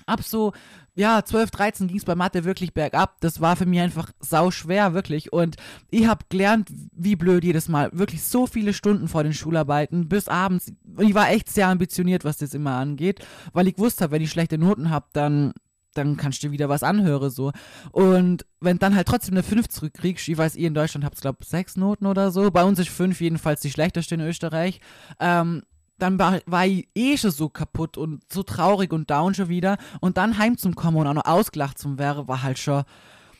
[0.06, 0.52] ab so,
[0.94, 3.20] ja, 12, 13 ging es bei Mathe wirklich bergab.
[3.20, 5.32] Das war für mich einfach sau schwer, wirklich.
[5.32, 5.56] Und
[5.90, 7.90] ich habe gelernt, wie blöd jedes Mal.
[7.92, 10.72] Wirklich so viele Stunden vor den Schularbeiten bis abends.
[10.96, 14.30] Und ich war echt sehr ambitioniert, was das immer angeht, weil ich wusste, wenn ich
[14.30, 15.52] schlechte Noten habe, dann
[15.96, 17.52] dann kannst du wieder was anhören, so.
[17.90, 21.44] Und wenn dann halt trotzdem eine 5 zurückkriegst, ich weiß, ihr in Deutschland habt, glaube
[21.44, 22.50] sechs Noten oder so.
[22.50, 24.80] Bei uns ist 5 jedenfalls die schlechteste in Österreich.
[25.20, 25.62] Ähm,
[25.98, 29.78] dann war, war ich eh schon so kaputt und so traurig und down schon wieder.
[30.00, 32.84] Und dann heim zum Kommen und auch noch ausgelacht zum wäre, war halt schon,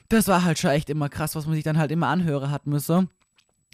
[0.09, 2.67] das war halt schon echt immer krass, was man sich dann halt immer anhören hat
[2.67, 3.09] müssen.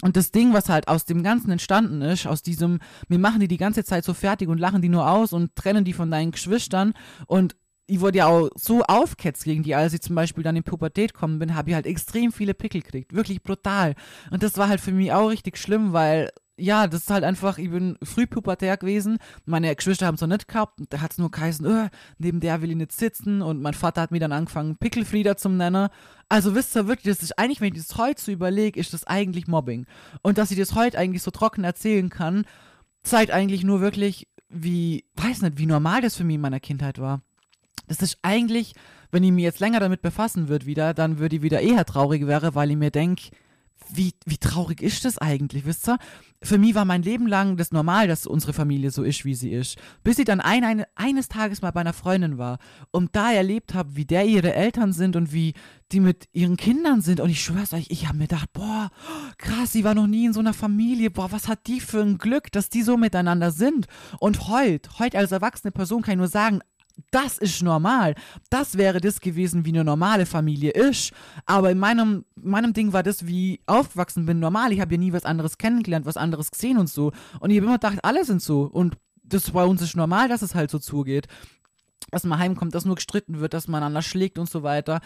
[0.01, 3.49] Und das Ding, was halt aus dem Ganzen entstanden ist, aus diesem, wir machen die
[3.49, 6.33] die ganze Zeit so fertig und lachen die nur aus und trennen die von deinen
[6.33, 6.95] Geschwistern
[7.27, 7.55] und
[7.87, 11.13] ich wurde ja auch so aufketzt gegen die, als ich zum Beispiel dann in Pubertät
[11.13, 13.13] gekommen bin, habe ich halt extrem viele Pickel gekriegt.
[13.13, 13.97] Wirklich brutal.
[14.31, 16.31] Und das war halt für mich auch richtig schlimm, weil
[16.63, 19.19] ja, das ist halt einfach, ich bin früh pubertär gewesen.
[19.45, 20.81] Meine Geschwister haben es noch nicht gehabt.
[20.91, 23.43] Da hat es nur geheißen, öh, neben der will ich nicht sitzen.
[23.43, 25.89] Und mein Vater hat mir dann angefangen, Pickelfrieder zum Nennen.
[26.29, 29.05] Also wisst ihr wirklich, das ist eigentlich, wenn ich das heute so überlege, ist das
[29.05, 29.87] eigentlich Mobbing.
[30.23, 32.45] Und dass ich das heute eigentlich so trocken erzählen kann,
[33.03, 36.99] zeigt eigentlich nur wirklich, wie, weiß nicht, wie normal das für mich in meiner Kindheit
[36.99, 37.23] war
[37.89, 38.75] das ist eigentlich,
[39.11, 42.27] wenn ich mich jetzt länger damit befassen würde wieder, dann würde ich wieder eher traurig
[42.27, 43.31] wäre, weil ich mir denke,
[43.91, 45.99] wie, wie traurig ist das eigentlich, wisst ihr?
[46.45, 49.53] Für mich war mein Leben lang das normal, dass unsere Familie so ist, wie sie
[49.53, 49.79] ist.
[50.03, 52.59] Bis ich dann ein, ein, eines Tages mal bei einer Freundin war
[52.91, 55.55] und da erlebt habe, wie der ihre Eltern sind und wie
[55.93, 57.21] die mit ihren Kindern sind.
[57.21, 58.91] Und ich schwör's euch, ich habe mir gedacht, boah,
[59.39, 61.11] krass, sie war noch nie in so einer Familie.
[61.11, 63.87] Boah, was hat die für ein Glück, dass die so miteinander sind.
[64.19, 66.61] Und heute, heute als erwachsene Person kann ich nur sagen,
[67.11, 68.15] das ist normal.
[68.51, 71.13] Das wäre das gewesen, wie eine normale Familie ist.
[71.47, 74.73] Aber in meinem, meinem Ding war das, wie ich aufgewachsen bin, normal.
[74.73, 77.13] Ich habe ja nie was anderes kennengelernt, was anderes gesehen und so.
[77.41, 78.63] Und ich habe immer gedacht, alle sind so.
[78.63, 81.29] Und das bei uns ist normal, dass es halt so zugeht
[82.11, 85.01] dass man heimkommt, dass nur gestritten wird, dass man einander schlägt und so weiter,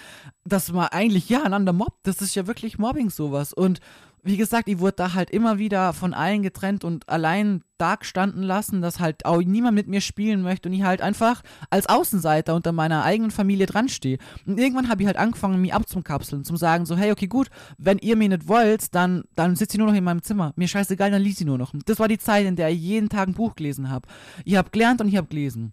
[0.44, 2.06] dass man eigentlich ja einander mobbt.
[2.06, 3.52] Das ist ja wirklich Mobbing sowas.
[3.52, 3.80] Und
[4.26, 8.42] wie gesagt, ich wurde da halt immer wieder von allen getrennt und allein da gestanden
[8.42, 12.54] lassen, dass halt auch niemand mit mir spielen möchte und ich halt einfach als Außenseiter
[12.54, 14.18] unter meiner eigenen Familie dran stehe.
[14.46, 17.98] Und irgendwann habe ich halt angefangen, mich abzukapseln, zum sagen so, hey, okay, gut, wenn
[17.98, 20.52] ihr mich nicht wollt, dann, dann sitzt ihr nur noch in meinem Zimmer.
[20.56, 21.72] Mir scheißegal, dann liest sie nur noch.
[21.84, 24.08] Das war die Zeit, in der ich jeden Tag ein Buch gelesen habe.
[24.44, 25.72] Ich habe gelernt und ich habe gelesen.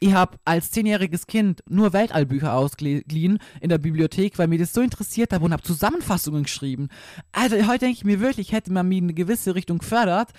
[0.00, 4.80] Ich habe als zehnjähriges Kind nur Weltallbücher ausgeliehen in der Bibliothek, weil mir das so
[4.80, 6.88] interessiert hat und habe Zusammenfassungen geschrieben.
[7.32, 10.30] Also heute denke ich mir wirklich, hätte man mich in eine gewisse Richtung gefördert.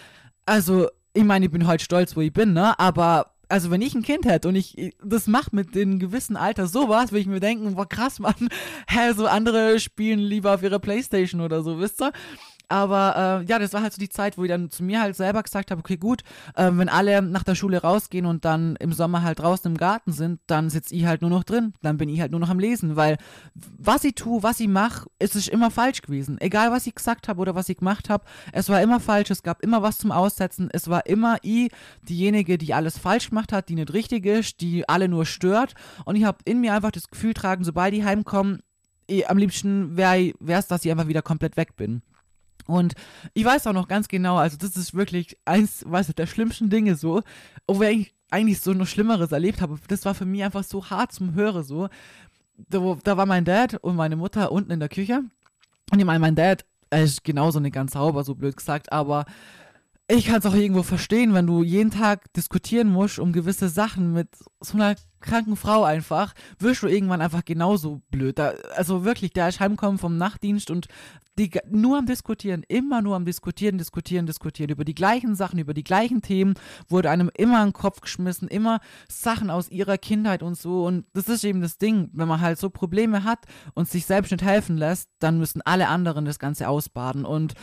[0.45, 2.77] Also, ich meine, ich bin heute stolz, wo ich bin, ne?
[2.79, 6.67] Aber also wenn ich ein Kind hätte und ich das mache mit dem gewissen Alter
[6.67, 8.49] sowas, würde ich mir denken, boah krass, Mann,
[8.87, 12.11] hä, so andere spielen lieber auf ihrer Playstation oder so, wisst ihr?
[12.69, 15.15] Aber äh, ja, das war halt so die Zeit, wo ich dann zu mir halt
[15.15, 16.23] selber gesagt habe, okay, gut,
[16.55, 20.11] äh, wenn alle nach der Schule rausgehen und dann im Sommer halt draußen im Garten
[20.11, 21.73] sind, dann sitze ich halt nur noch drin.
[21.81, 23.17] Dann bin ich halt nur noch am Lesen, weil
[23.53, 26.39] was ich tue, was ich mache, ist es immer falsch gewesen.
[26.39, 29.43] Egal, was ich gesagt habe oder was ich gemacht habe, es war immer falsch, es
[29.43, 31.71] gab immer was zum Aussetzen, es war immer ich
[32.07, 35.73] diejenige, die alles falsch gemacht hat, die nicht richtig ist, die alle nur stört.
[36.05, 38.59] Und ich habe in mir einfach das Gefühl tragen, sobald ich heimkomme,
[39.07, 42.01] eh, am liebsten wäre es, dass ich einfach wieder komplett weg bin.
[42.65, 42.93] Und
[43.33, 46.69] ich weiß auch noch ganz genau, also das ist wirklich eins, weißt du, der schlimmsten
[46.69, 47.21] Dinge so,
[47.67, 49.77] obwohl ich eigentlich so noch Schlimmeres erlebt habe.
[49.87, 51.89] Das war für mich einfach so hart zum Hören so.
[52.69, 55.23] Da, da war mein Dad und meine Mutter unten in der Küche.
[55.91, 59.25] Und ich meine, mein Dad ist genauso nicht ganz sauber, so blöd gesagt, aber
[60.07, 64.13] ich kann es auch irgendwo verstehen, wenn du jeden Tag diskutieren musst um gewisse Sachen
[64.13, 64.27] mit
[64.59, 68.37] so einer kranken Frau einfach, wirst du irgendwann einfach genauso blöd.
[68.37, 70.87] Da, also wirklich, der ist heimgekommen vom Nachtdienst und
[71.39, 75.73] die, nur am Diskutieren, immer nur am Diskutieren, Diskutieren, Diskutieren, über die gleichen Sachen, über
[75.73, 76.53] die gleichen Themen,
[76.87, 80.85] wurde einem immer in den Kopf geschmissen, immer Sachen aus ihrer Kindheit und so.
[80.85, 84.31] Und das ist eben das Ding, wenn man halt so Probleme hat und sich selbst
[84.31, 87.25] nicht helfen lässt, dann müssen alle anderen das Ganze ausbaden.
[87.25, 87.53] Und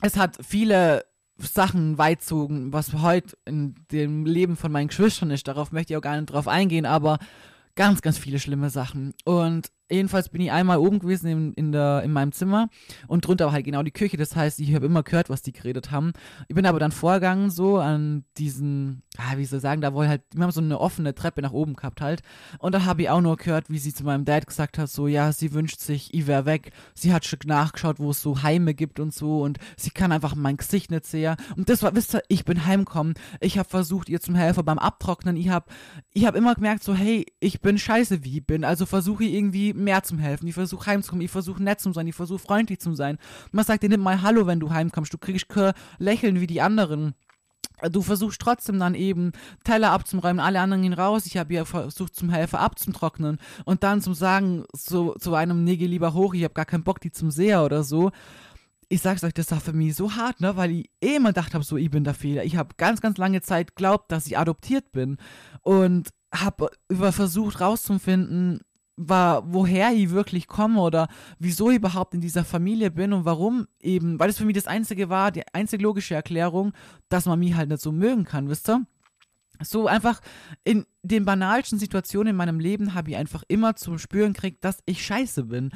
[0.00, 1.04] es hat viele
[1.38, 5.48] Sachen weit zogen, was heute in dem Leben von meinen Geschwistern ist.
[5.48, 7.18] Darauf möchte ich auch gar nicht drauf eingehen, aber
[7.74, 9.14] ganz, ganz viele schlimme Sachen.
[9.24, 12.68] Und jedenfalls bin ich einmal oben gewesen in, in, der, in meinem Zimmer
[13.06, 14.16] und drunter war halt genau die Küche.
[14.16, 16.12] Das heißt, ich habe immer gehört, was die geredet haben.
[16.48, 20.04] Ich bin aber dann vorgegangen so an diesen, ah, wie soll ich sagen, da wo
[20.04, 22.22] halt, wir haben so eine offene Treppe nach oben gehabt halt.
[22.58, 25.06] Und da habe ich auch nur gehört, wie sie zu meinem Dad gesagt hat, so,
[25.06, 26.72] ja, sie wünscht sich, ich wäre weg.
[26.94, 30.34] Sie hat schon nachgeschaut, wo es so Heime gibt und so und sie kann einfach
[30.34, 31.36] mein Gesicht nicht sehen.
[31.56, 33.14] Und das war, wisst ihr, ich bin heimgekommen.
[33.40, 35.36] Ich habe versucht, ihr zum Helfer beim Abtrocknen.
[35.36, 35.66] Ich habe
[36.12, 38.64] ich hab immer gemerkt, so, hey, ich bin scheiße, wie ich bin.
[38.64, 40.46] Also versuche ich irgendwie mehr zum Helfen.
[40.46, 43.18] Ich versuche heimzukommen, ich versuche nett zu sein, ich versuche freundlich zu sein.
[43.50, 45.12] Man sagt dir nicht mal Hallo, wenn du heimkommst.
[45.12, 47.14] Du kriegst kein Lächeln wie die anderen
[47.90, 49.32] du versuchst trotzdem dann eben
[49.64, 51.26] Teller abzuräumen, alle anderen gehen raus.
[51.26, 55.86] Ich habe ja versucht, zum Helfer abzutrocknen und dann zum Sagen, so zu einem Nege
[55.86, 58.10] lieber hoch, ich habe gar keinen Bock, die zum Seher oder so.
[58.88, 61.54] Ich sag's euch, das war für mich so hart, ne, weil ich eh immer gedacht
[61.54, 62.44] habe, so, ich bin der Fehler.
[62.44, 65.16] Ich habe ganz, ganz lange Zeit geglaubt, dass ich adoptiert bin
[65.62, 68.60] und habe über versucht rauszufinden,
[68.96, 73.66] war, woher ich wirklich komme oder wieso ich überhaupt in dieser Familie bin und warum
[73.80, 76.72] eben, weil es für mich das einzige war, die einzige logische Erklärung,
[77.08, 78.86] dass man mich halt nicht so mögen kann, wisst ihr?
[79.62, 80.20] So einfach
[80.64, 84.78] in den banalsten Situationen in meinem Leben habe ich einfach immer zu spüren gekriegt, dass
[84.86, 85.70] ich scheiße bin.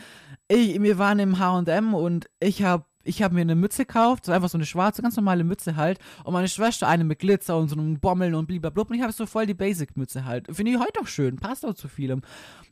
[0.49, 4.33] Ich, wir waren im H&M und ich habe ich habe mir eine Mütze gekauft, so
[4.33, 5.99] einfach so eine schwarze, ganz normale Mütze halt.
[6.25, 8.83] Und meine Schwester eine mit Glitzer und so einem Bommeln und blablabla.
[8.83, 10.47] Und ich habe so voll die Basic-Mütze halt.
[10.55, 12.23] Finde ich heute auch schön, passt auch zu vielem.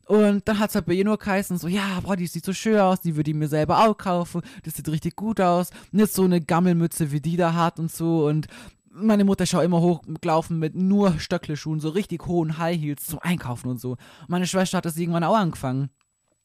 [0.06, 2.52] Und dann hat es halt bei ihr nur geheißen, so, ja, boah, die sieht so
[2.52, 5.70] schön aus, die würde ich mir selber auch kaufen, das sieht richtig gut aus.
[5.92, 8.26] Nicht so eine Gammelmütze, wie die da hat und so.
[8.26, 8.48] Und
[8.92, 13.68] meine Mutter schaut immer hochgelaufen mit nur Stöckelschuhen, so richtig hohen High Heels zum Einkaufen
[13.68, 13.96] und so.
[14.28, 15.90] Meine Schwester hat das irgendwann auch angefangen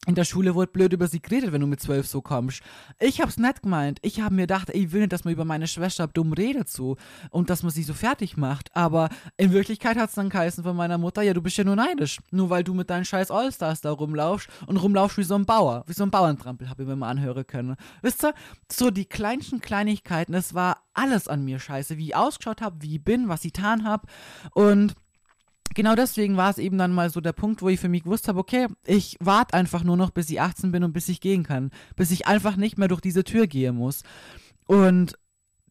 [0.06, 2.62] in der Schule wurde blöd über sie geredet, wenn du mit zwölf so kommst.
[2.98, 3.98] Ich hab's nicht gemeint.
[4.00, 6.96] Ich hab mir gedacht, ich will nicht, dass man über meine Schwester dumm redet so
[7.28, 8.74] und dass man sie so fertig macht.
[8.74, 12.18] Aber in Wirklichkeit hat's dann geheißen von meiner Mutter, ja, du bist ja nur neidisch.
[12.30, 15.84] Nur weil du mit deinen scheiß Allstars da rumlaufst und rumlaufst wie so ein Bauer,
[15.86, 17.76] wie so ein Bauerntrampel, hab ich mir mal anhören können.
[18.00, 18.32] Wisst ihr,
[18.72, 22.96] so die kleinsten Kleinigkeiten, es war alles an mir scheiße, wie ich ausgeschaut hab, wie
[22.96, 24.06] ich bin, was ich getan hab
[24.54, 24.94] und
[25.74, 28.28] genau deswegen war es eben dann mal so der Punkt, wo ich für mich gewusst
[28.28, 31.42] habe, okay, ich warte einfach nur noch, bis ich 18 bin und bis ich gehen
[31.42, 31.70] kann.
[31.96, 34.02] Bis ich einfach nicht mehr durch diese Tür gehen muss.
[34.66, 35.18] Und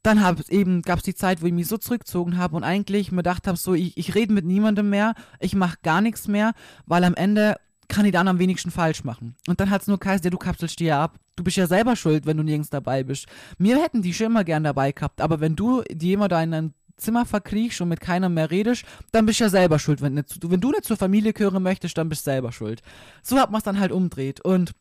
[0.04, 3.18] dann eben gab es die Zeit, wo ich mich so zurückgezogen habe und eigentlich mir
[3.18, 6.54] gedacht habe, so ich, ich rede mit niemandem mehr, ich mache gar nichts mehr,
[6.86, 7.58] weil am Ende
[7.90, 9.36] kann ich dann am wenigsten falsch machen.
[9.48, 11.20] Und dann hat es nur geheißen, ja, du kapselst dir ab.
[11.36, 13.26] Du bist ja selber schuld, wenn du nirgends dabei bist.
[13.58, 16.54] Mir hätten die schon immer gern dabei gehabt, aber wenn du die immer da in
[16.54, 20.02] einen Zimmer verkriechst und mit keinem mehr redest, dann bist du ja selber schuld.
[20.02, 22.82] Wenn, nicht, wenn du nicht zur Familie gehören möchtest, dann bist du selber schuld.
[23.24, 24.42] So hat man es dann halt umdreht.
[24.42, 24.74] Und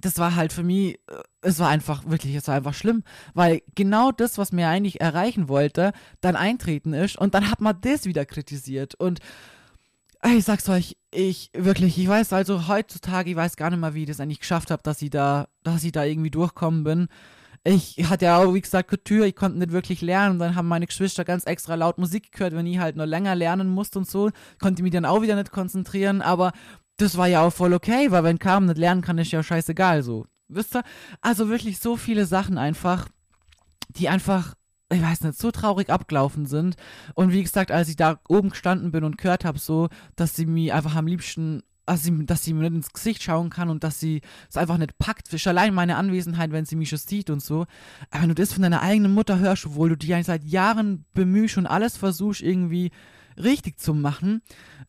[0.00, 3.02] das war halt für mich, äh, es war einfach, wirklich, es war einfach schlimm,
[3.34, 7.80] weil genau das, was mir eigentlich erreichen wollte, dann eintreten ist und dann hat man
[7.80, 9.20] das wieder kritisiert und
[10.36, 14.02] ich sag's euch, ich wirklich, ich weiß also heutzutage, ich weiß gar nicht mal, wie
[14.02, 17.08] ich das eigentlich geschafft habe, dass ich da, dass ich da irgendwie durchkommen bin
[17.64, 20.32] ich hatte ja auch, wie gesagt, Couture, ich konnte nicht wirklich lernen.
[20.32, 23.34] Und dann haben meine Geschwister ganz extra laut Musik gehört, wenn ich halt noch länger
[23.34, 24.30] lernen musste und so.
[24.60, 26.52] Konnte mich dann auch wieder nicht konzentrieren, aber
[26.96, 30.02] das war ja auch voll okay, weil wenn Carmen nicht lernen kann, ist ja scheißegal
[30.02, 30.26] so.
[30.48, 30.82] Wisst ihr?
[31.20, 33.08] Also wirklich so viele Sachen einfach,
[33.90, 34.54] die einfach
[34.90, 36.76] ich weiß nicht, so traurig abgelaufen sind.
[37.14, 40.46] Und wie gesagt, als ich da oben gestanden bin und gehört habe, so, dass sie
[40.46, 43.82] mich einfach am liebsten dass sie, dass sie mir nicht ins Gesicht schauen kann und
[43.82, 45.32] dass sie es einfach nicht packt.
[45.32, 47.66] Ist allein meine Anwesenheit, wenn sie mich schon sieht und so.
[48.10, 51.04] Aber wenn du das von deiner eigenen Mutter hörst, obwohl du dich eigentlich seit Jahren
[51.14, 52.90] bemühst und alles versuchst irgendwie
[53.36, 54.42] richtig zu machen.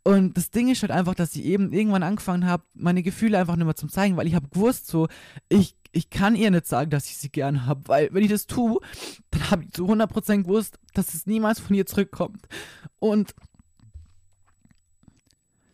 [0.03, 3.55] Und das Ding ist halt einfach, dass ich eben irgendwann angefangen habe, meine Gefühle einfach
[3.55, 5.07] nicht mehr zu zeigen, weil ich habe gewusst, so,
[5.49, 8.47] ich, ich kann ihr nicht sagen, dass ich sie gern habe, weil wenn ich das
[8.47, 8.79] tue,
[9.31, 12.47] dann habe ich zu 100% gewusst, dass es niemals von ihr zurückkommt.
[12.97, 13.35] Und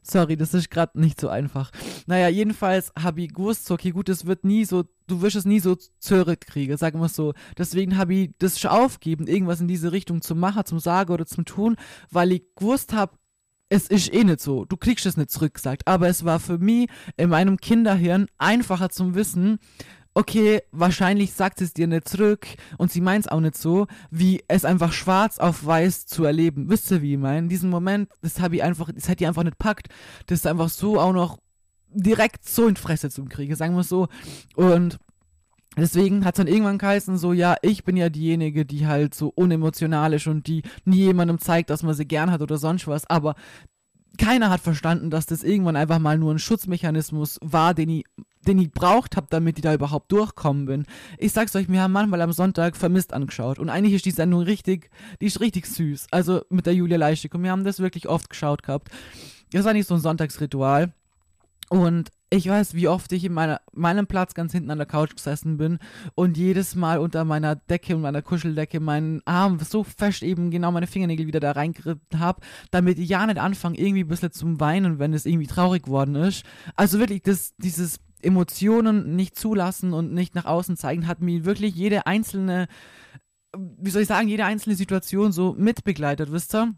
[0.08, 1.72] Sorry, das ist gerade nicht so einfach.
[2.06, 5.60] Naja, jedenfalls habe ich gewusst, okay, gut, das wird nie so, du wirst es nie
[5.60, 7.34] so zurückkriegen, sagen wir es so.
[7.58, 11.26] Deswegen habe ich das schon aufgeben, irgendwas in diese Richtung zu machen, zum Sagen oder
[11.26, 11.76] zum Tun,
[12.12, 13.18] weil ich gewusst habe,
[13.70, 15.88] es ist eh nicht so, du kriegst es nicht zurückgesagt.
[15.88, 16.88] Aber es war für mich
[17.18, 19.58] in meinem Kinderhirn einfacher zum Wissen,
[20.15, 22.47] okay, wahrscheinlich sagt es dir nicht zurück
[22.78, 26.69] und sie meint es auch nicht so, wie es einfach schwarz auf weiß zu erleben.
[26.69, 27.49] Wisst ihr, wie ich meine?
[27.49, 29.89] Diesen Moment, das habe ich einfach, das hätte ich einfach nicht packt.
[30.28, 31.38] Das ist einfach so auch noch
[31.89, 34.08] direkt so in die Fresse zu kriegen, sagen wir es so.
[34.56, 34.97] Und
[35.78, 39.28] Deswegen hat es dann irgendwann geheißen, so, ja, ich bin ja diejenige, die halt so
[39.36, 43.06] unemotional ist und die nie jemandem zeigt, dass man sie gern hat oder sonst was.
[43.10, 43.36] Aber
[44.17, 48.06] keiner hat verstanden, dass das irgendwann einfach mal nur ein Schutzmechanismus war, den ich,
[48.47, 50.86] den ich braucht habe, damit ich da überhaupt durchkommen bin.
[51.17, 54.41] Ich sag's euch, wir haben manchmal am Sonntag vermisst angeschaut und eigentlich ist die Sendung
[54.41, 54.89] richtig,
[55.21, 56.08] die ist richtig süß.
[56.12, 58.89] Also mit der Julia Leischig und wir haben das wirklich oft geschaut gehabt.
[59.51, 60.93] Das war nicht so ein Sonntagsritual.
[61.69, 65.15] Und ich weiß, wie oft ich in meiner, meinem Platz ganz hinten an der Couch
[65.15, 65.79] gesessen bin
[66.15, 70.71] und jedes Mal unter meiner Decke und meiner Kuscheldecke meinen Arm so fest eben genau
[70.71, 74.60] meine Fingernägel wieder da reingeritten habe, damit ich ja nicht anfange, irgendwie ein bisschen zum
[74.60, 76.43] Weinen, wenn es irgendwie traurig geworden ist.
[76.75, 81.76] Also wirklich, das, dieses Emotionen nicht zulassen und nicht nach außen zeigen, hat mir wirklich
[81.76, 82.68] jede einzelne,
[83.56, 86.74] wie soll ich sagen, jede einzelne Situation so mitbegleitet, wisst ihr?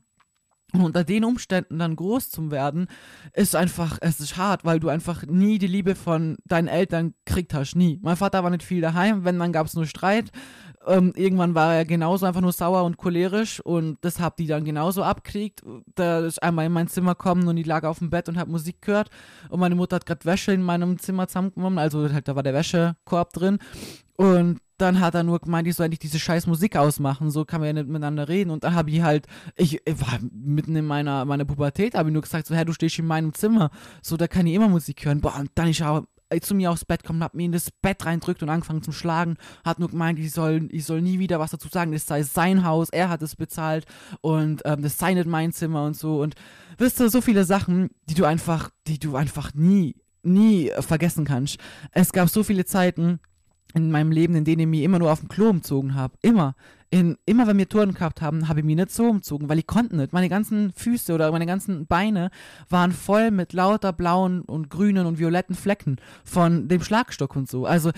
[0.73, 2.87] Und unter den Umständen dann groß zu werden,
[3.33, 7.53] ist einfach, es ist hart, weil du einfach nie die Liebe von deinen Eltern kriegt
[7.53, 7.99] hast, nie.
[8.01, 10.29] Mein Vater war nicht viel daheim, wenn, dann gab es nur Streit.
[10.87, 14.63] Ähm, irgendwann war er genauso einfach nur sauer und cholerisch und das hab die dann
[14.63, 15.61] genauso abkriegt.
[15.95, 18.47] Da ist einmal in mein Zimmer gekommen und ich lag auf dem Bett und hab
[18.47, 19.09] Musik gehört
[19.49, 22.53] und meine Mutter hat gerade Wäsche in meinem Zimmer zusammengenommen, also halt, da war der
[22.53, 23.59] Wäschekorb drin
[24.15, 27.61] und dann hat er nur gemeint, ich soll eigentlich diese scheiß Musik ausmachen, so kann
[27.61, 28.51] man ja nicht miteinander reden.
[28.51, 32.13] Und dann habe ich halt, ich, ich, war mitten in meiner, meiner Pubertät, habe ich
[32.13, 33.71] nur gesagt, so, Herr, du stehst in meinem Zimmer,
[34.03, 35.19] so, da kann ich immer Musik hören.
[35.19, 36.03] Boah, und dann ist er
[36.41, 39.37] zu mir aufs Bett gekommen, hat mir in das Bett reindrückt und angefangen zu schlagen,
[39.63, 42.63] hat nur gemeint, ich soll, ich soll nie wieder was dazu sagen, das sei sein
[42.63, 43.85] Haus, er hat es bezahlt
[44.21, 46.21] und ähm, das sei nicht mein Zimmer und so.
[46.21, 46.35] Und
[46.77, 51.57] wisst ihr, so viele Sachen, die du einfach, die du einfach nie, nie vergessen kannst.
[51.91, 53.19] Es gab so viele Zeiten,
[53.73, 56.13] in meinem Leben, in denen ich mich immer nur auf dem Klo umzogen habe.
[56.21, 56.55] Immer.
[56.89, 59.67] In, immer wenn wir Touren gehabt haben, habe ich mich nicht so umzogen, weil ich
[59.67, 60.13] konnte nicht.
[60.13, 62.29] Meine ganzen Füße oder meine ganzen Beine
[62.69, 67.65] waren voll mit lauter blauen und grünen und violetten Flecken von dem Schlagstock und so.
[67.65, 67.91] Also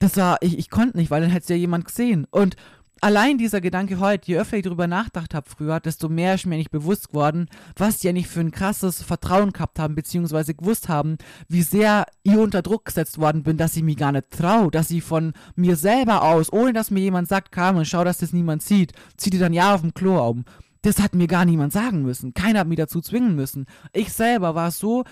[0.00, 2.26] das war, ich, ich konnte nicht, weil dann hätte es ja jemand gesehen.
[2.30, 2.56] Und
[3.04, 6.56] allein dieser Gedanke heute, je öfter ich darüber nachgedacht habe früher, desto mehr ist mir
[6.56, 11.18] nicht bewusst geworden, was die eigentlich für ein krasses Vertrauen gehabt haben, beziehungsweise gewusst haben,
[11.46, 14.90] wie sehr ich unter Druck gesetzt worden bin, dass ich mich gar nicht traue, dass
[14.90, 18.62] ich von mir selber aus, ohne dass mir jemand sagt, Carmen, schau, dass das niemand
[18.62, 20.46] sieht, zieh dir dann ja auf dem Klo um.
[20.80, 22.32] Das hat mir gar niemand sagen müssen.
[22.32, 23.66] Keiner hat mich dazu zwingen müssen.
[23.92, 25.04] Ich selber war so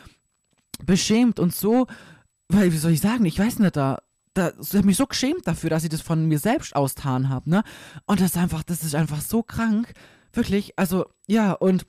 [0.85, 1.87] beschämt und so,
[2.49, 3.99] weil, wie soll ich sagen, ich weiß nicht, da
[4.35, 7.51] da, ich habe mich so geschämt dafür, dass ich das von mir selbst austan habe,
[7.51, 7.63] ne?
[8.07, 9.93] Und das ist einfach, das ist einfach so krank.
[10.33, 11.87] Wirklich, also, ja, und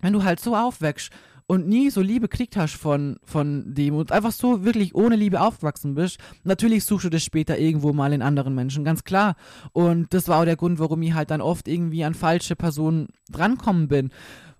[0.00, 1.10] wenn du halt so aufwächst
[1.46, 5.40] und nie so Liebe kriegt hast von, von dem und einfach so wirklich ohne Liebe
[5.40, 9.36] aufgewachsen bist, natürlich suchst du das später irgendwo mal in anderen Menschen, ganz klar.
[9.72, 13.08] Und das war auch der Grund, warum ich halt dann oft irgendwie an falsche Personen
[13.30, 14.10] drankommen bin.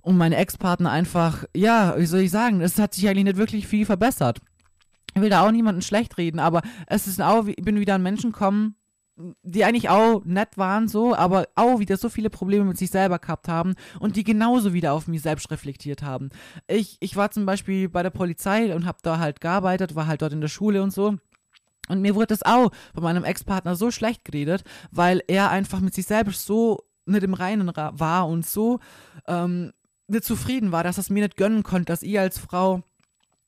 [0.00, 3.66] Und meine Ex-Partner einfach, ja, wie soll ich sagen, es hat sich eigentlich nicht wirklich
[3.66, 4.40] viel verbessert
[5.14, 8.02] ich will da auch niemanden schlecht reden, aber es ist auch, ich bin wieder an
[8.02, 8.76] Menschen kommen,
[9.42, 13.18] die eigentlich auch nett waren, so, aber auch wieder so viele Probleme mit sich selber
[13.18, 16.30] gehabt haben und die genauso wieder auf mich selbst reflektiert haben.
[16.66, 20.22] Ich, ich war zum Beispiel bei der Polizei und habe da halt gearbeitet, war halt
[20.22, 21.16] dort in der Schule und so.
[21.88, 25.94] Und mir wurde es auch von meinem Ex-Partner so schlecht geredet, weil er einfach mit
[25.94, 28.78] sich selbst so nicht im Reinen war und so
[29.26, 29.72] ähm,
[30.06, 32.84] nicht zufrieden war, dass er es mir nicht gönnen konnte, dass ich als Frau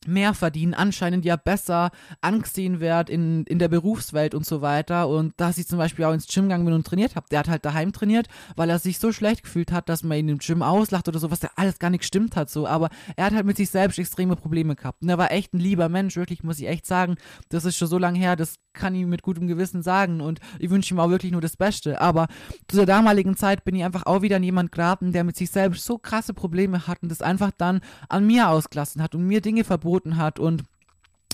[0.06, 5.08] mehr verdienen, anscheinend ja besser angesehen wird in, in der Berufswelt und so weiter.
[5.08, 7.26] Und dass ich zum Beispiel auch ins Gym gegangen bin und trainiert habe.
[7.30, 10.28] Der hat halt daheim trainiert, weil er sich so schlecht gefühlt hat, dass man ihn
[10.28, 12.50] im Gym auslacht oder so, was der alles gar nicht gestimmt hat.
[12.50, 12.66] So.
[12.66, 15.02] Aber er hat halt mit sich selbst extreme Probleme gehabt.
[15.02, 17.16] Und er war echt ein lieber Mensch, wirklich, muss ich echt sagen.
[17.48, 20.20] Das ist schon so lange her, das kann ich mit gutem Gewissen sagen.
[20.20, 22.00] Und ich wünsche ihm auch wirklich nur das Beste.
[22.00, 22.26] Aber
[22.68, 25.50] zu der damaligen Zeit bin ich einfach auch wieder an jemand geraten, der mit sich
[25.50, 29.40] selbst so krasse Probleme hat und das einfach dann an mir ausgelassen hat und mir
[29.40, 30.64] Dinge verboten angeboten hat und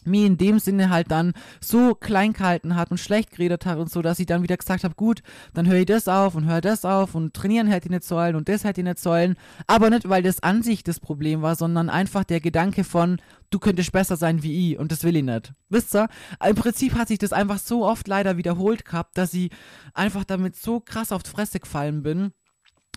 [0.05, 3.90] mir in dem Sinne halt dann so klein gehalten hat und schlecht geredet hat und
[3.90, 6.62] so, dass ich dann wieder gesagt habe, gut, dann höre ich das auf und höre
[6.62, 9.37] das auf und trainieren hätte ich nicht sollen und das hätte ich nicht sollen.
[9.66, 13.59] Aber nicht, weil das an sich das Problem war, sondern einfach der Gedanke von, du
[13.59, 15.53] könntest besser sein wie ich und das will ich nicht.
[15.68, 16.09] Wisst ihr?
[16.47, 19.51] Im Prinzip hat sich das einfach so oft leider wiederholt gehabt, dass ich
[19.92, 22.33] einfach damit so krass auf die Fresse gefallen bin.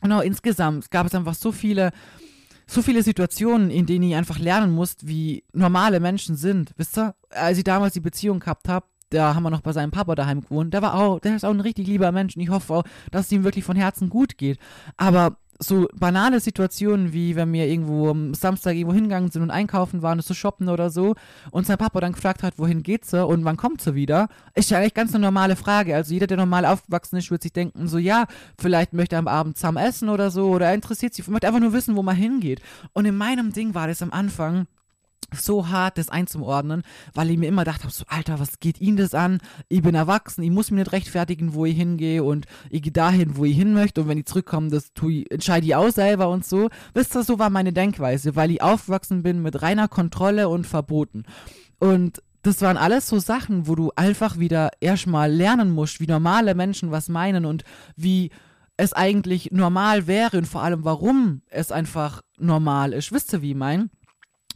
[0.01, 1.91] Genau, insgesamt gab es einfach so viele
[2.71, 6.71] so viele Situationen, in denen ich einfach lernen musste, wie normale Menschen sind.
[6.77, 7.15] Wisst ihr?
[7.29, 10.39] Als ich damals die Beziehung gehabt habe, da haben wir noch bei seinem Papa daheim
[10.39, 10.73] gewohnt.
[10.73, 13.25] Der war auch, der ist auch ein richtig lieber Mensch und ich hoffe auch, dass
[13.25, 14.57] es ihm wirklich von Herzen gut geht.
[14.95, 20.01] Aber so banale Situationen, wie wenn wir irgendwo am Samstag irgendwo hingegangen sind und einkaufen
[20.01, 21.15] waren, zu shoppen oder so,
[21.51, 24.71] und sein Papa dann gefragt hat, wohin geht's sie und wann kommt sie wieder, ist
[24.71, 25.95] ja eigentlich ganz eine normale Frage.
[25.95, 28.25] Also jeder, der normal aufgewachsen ist, wird sich denken, so ja,
[28.57, 31.59] vielleicht möchte er am Abend zusammen essen oder so, oder er interessiert sich, möchte einfach
[31.59, 32.61] nur wissen, wo man hingeht.
[32.93, 34.67] Und in meinem Ding war das am Anfang,
[35.33, 38.97] so hart, das einzuordnen, weil ich mir immer gedacht habe, so, Alter, was geht Ihnen
[38.97, 39.39] das an?
[39.69, 43.37] Ich bin erwachsen, ich muss mir nicht rechtfertigen, wo ich hingehe und ich gehe dahin,
[43.37, 46.29] wo ich hin möchte und wenn ich zurückkomme, das tue ich, entscheide ich auch selber
[46.29, 46.69] und so.
[46.93, 51.23] Wisst ihr, so war meine Denkweise, weil ich aufgewachsen bin mit reiner Kontrolle und Verboten.
[51.79, 56.55] Und das waren alles so Sachen, wo du einfach wieder erstmal lernen musst, wie normale
[56.55, 57.63] Menschen was meinen und
[57.95, 58.31] wie
[58.77, 63.11] es eigentlich normal wäre und vor allem, warum es einfach normal ist.
[63.11, 63.89] Wisst ihr, wie ich meine?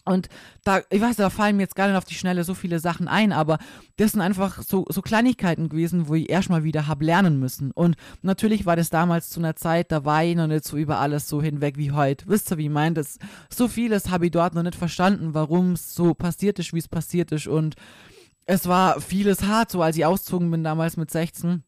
[0.05, 0.29] Und
[0.63, 3.07] da, ich weiß, da fallen mir jetzt gar nicht auf die Schnelle so viele Sachen
[3.07, 3.57] ein, aber
[3.97, 7.71] das sind einfach so, so Kleinigkeiten gewesen, wo ich erstmal wieder hab lernen müssen.
[7.71, 10.99] Und natürlich war das damals zu einer Zeit, da war ich noch nicht so über
[10.99, 12.27] alles so hinweg wie heute.
[12.27, 12.93] Wisst ihr, wie ich meine?
[12.93, 13.17] Das,
[13.49, 16.87] so vieles habe ich dort noch nicht verstanden, warum es so passiert ist, wie es
[16.87, 17.47] passiert ist.
[17.47, 17.75] Und
[18.45, 21.63] es war vieles hart, so als ich ausgezogen bin damals mit 16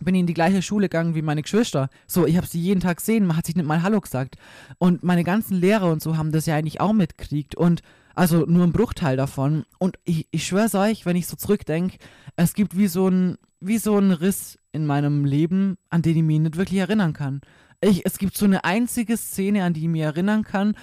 [0.00, 1.88] bin ich in die gleiche Schule gegangen wie meine Geschwister.
[2.06, 4.36] So, ich habe sie jeden Tag gesehen, man hat sich nicht mal Hallo gesagt.
[4.78, 7.54] Und meine ganzen Lehrer und so haben das ja eigentlich auch mitkriegt.
[7.54, 7.82] Und
[8.14, 9.64] also nur ein Bruchteil davon.
[9.78, 11.98] Und ich, ich schwör's euch, wenn ich so zurückdenke,
[12.36, 16.22] es gibt wie so ein, wie so ein Riss in meinem Leben, an den ich
[16.22, 17.40] mich nicht wirklich erinnern kann.
[17.80, 20.74] Ich, es gibt so eine einzige Szene, an die ich mich erinnern kann,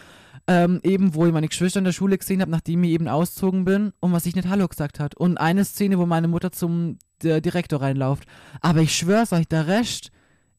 [0.48, 3.66] ähm, eben wo ich meine Geschwister in der Schule gesehen habe, nachdem ich eben auszogen
[3.66, 5.16] bin und was ich nicht Hallo gesagt hat.
[5.16, 8.26] Und eine Szene, wo meine Mutter zum der Direktor reinlauft.
[8.62, 10.12] Aber ich schwör's euch, der Rest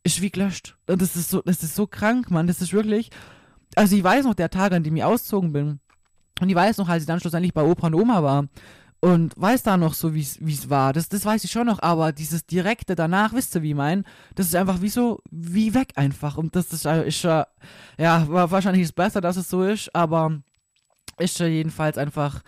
[0.05, 0.77] ist wie gelöscht.
[0.87, 2.47] Und das ist so, das ist so krank, Mann.
[2.47, 3.11] Das ist wirklich.
[3.75, 5.81] Also ich weiß noch der Tag, an dem ich auszogen bin.
[6.41, 8.49] Und ich weiß noch, als ich dann schlussendlich bei Opa und Oma war.
[9.05, 10.93] Und weiß da noch so, wie es war.
[10.93, 14.05] Das, das weiß ich schon noch, aber dieses Direkte danach, wisst ihr, wie ich mein?
[14.37, 16.37] Das ist einfach wie so, wie weg einfach.
[16.37, 17.49] Und das ist, ist ja,
[17.99, 20.41] ja, wahrscheinlich ist es besser, dass es so ist, aber
[21.19, 22.43] ist ja jedenfalls einfach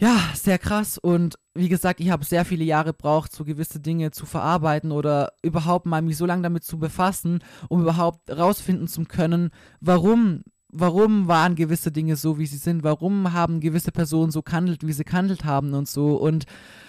[0.00, 0.98] ja, sehr krass.
[0.98, 5.32] Und wie gesagt, ich habe sehr viele Jahre gebraucht, so gewisse Dinge zu verarbeiten oder
[5.42, 9.50] überhaupt mal mich so lange damit zu befassen, um überhaupt rausfinden zu können,
[9.80, 14.86] warum warum waren gewisse Dinge so, wie sie sind, warum haben gewisse Personen so gehandelt,
[14.86, 16.16] wie sie gehandelt haben und so.
[16.16, 16.44] Und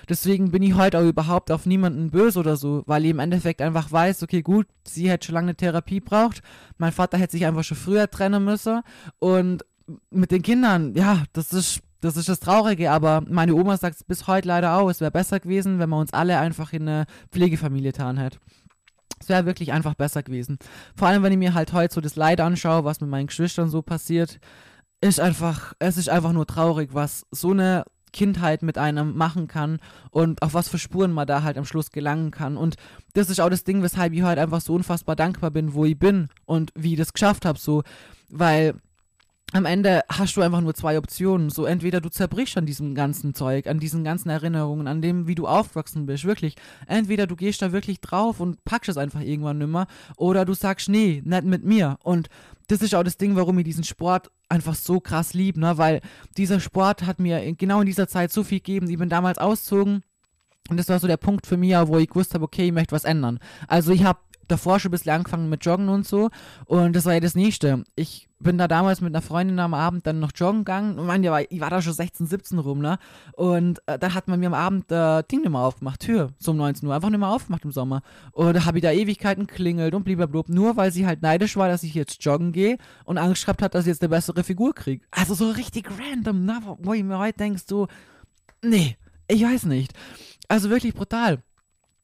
[0.08, 3.62] deswegen bin ich heute auch überhaupt auf niemanden böse oder so, weil ich im Endeffekt
[3.62, 6.42] einfach weiß, okay, gut, sie hätte schon lange eine Therapie braucht,
[6.78, 8.82] mein Vater hätte sich einfach schon früher trennen müssen
[9.20, 9.64] und
[10.12, 14.04] mit den Kindern, ja, das ist das ist das Traurige, aber meine Oma sagt es
[14.06, 17.06] bis heute leider auch, es wäre besser gewesen, wenn man uns alle einfach in eine
[17.30, 18.40] Pflegefamilie getan hätte.
[19.20, 20.58] Es wäre wirklich einfach besser gewesen.
[20.96, 23.70] Vor allem, wenn ich mir halt heute so das Leid anschaue, was mit meinen Geschwistern
[23.70, 24.40] so passiert,
[25.02, 29.80] ist einfach, es ist einfach nur traurig, was so eine Kindheit mit einem machen kann
[30.10, 32.58] und auf was für Spuren man da halt am Schluss gelangen kann.
[32.58, 32.76] Und
[33.14, 35.98] das ist auch das Ding, weshalb ich heute einfach so unfassbar dankbar bin, wo ich
[35.98, 37.84] bin und wie ich das geschafft habe, so,
[38.30, 38.76] weil
[39.52, 41.50] am Ende hast du einfach nur zwei Optionen.
[41.50, 45.36] So, entweder du zerbrichst an diesem ganzen Zeug, an diesen ganzen Erinnerungen, an dem, wie
[45.36, 46.56] du aufgewachsen bist, wirklich.
[46.88, 49.88] Entweder du gehst da wirklich drauf und packst es einfach irgendwann nimmer,
[50.18, 51.98] oder du sagst, nee, nicht mit mir.
[52.04, 52.30] Und
[52.68, 55.78] das ist auch das Ding, warum ich diesen Sport einfach so krass lieb, ne?
[55.78, 56.02] Weil
[56.38, 58.90] dieser Sport hat mir genau in dieser Zeit so viel gegeben.
[58.90, 60.04] Ich bin damals auszogen.
[60.70, 62.92] Und das war so der Punkt für mich, wo ich gewusst habe, okay, ich möchte
[62.92, 63.40] was ändern.
[63.68, 64.20] Also ich habe
[64.52, 66.30] davor schon ein bisschen angefangen mit Joggen und so.
[66.66, 67.84] Und das war ja das Nächste.
[67.96, 70.98] Ich bin da damals mit einer Freundin am Abend dann noch joggen gegangen.
[70.98, 72.98] Und meine, war, ich war da schon 16, 17 rum, ne?
[73.34, 76.52] Und äh, dann hat man mir am Abend äh, Ding nicht mehr aufgemacht, Tür, so
[76.52, 78.02] um 19 Uhr, einfach nicht mehr aufgemacht im Sommer.
[78.32, 81.68] Und da habe ich da Ewigkeiten klingelt und blablabla, nur weil sie halt neidisch war,
[81.68, 84.74] dass ich jetzt joggen gehe und Angst gehabt hat, dass ich jetzt eine bessere Figur
[84.74, 85.06] kriege.
[85.12, 86.60] Also so richtig random, ne?
[86.80, 87.88] Wo ich mir heute denkst, so,
[88.64, 88.96] nee,
[89.28, 89.94] ich weiß nicht.
[90.48, 91.44] Also wirklich brutal.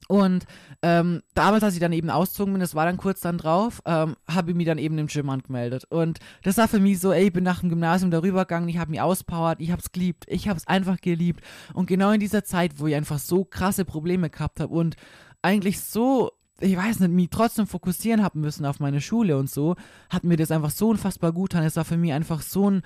[0.07, 0.45] Und
[0.81, 4.15] ähm, damals, als ich dann eben auszogen bin, das war dann kurz dann drauf, ähm,
[4.29, 5.85] habe ich mich dann eben im Gym angemeldet.
[5.89, 8.77] Und das war für mich so, ey, ich bin nach dem Gymnasium darüber gegangen, ich
[8.77, 11.43] habe mich auspowert, ich habe es geliebt, ich habe es einfach geliebt.
[11.73, 14.95] Und genau in dieser Zeit, wo ich einfach so krasse Probleme gehabt habe und
[15.41, 16.31] eigentlich so
[16.61, 19.75] ich weiß nicht, mich trotzdem fokussieren haben müssen auf meine Schule und so,
[20.09, 21.65] hat mir das einfach so unfassbar gut getan.
[21.65, 22.81] Es war für mich einfach so ein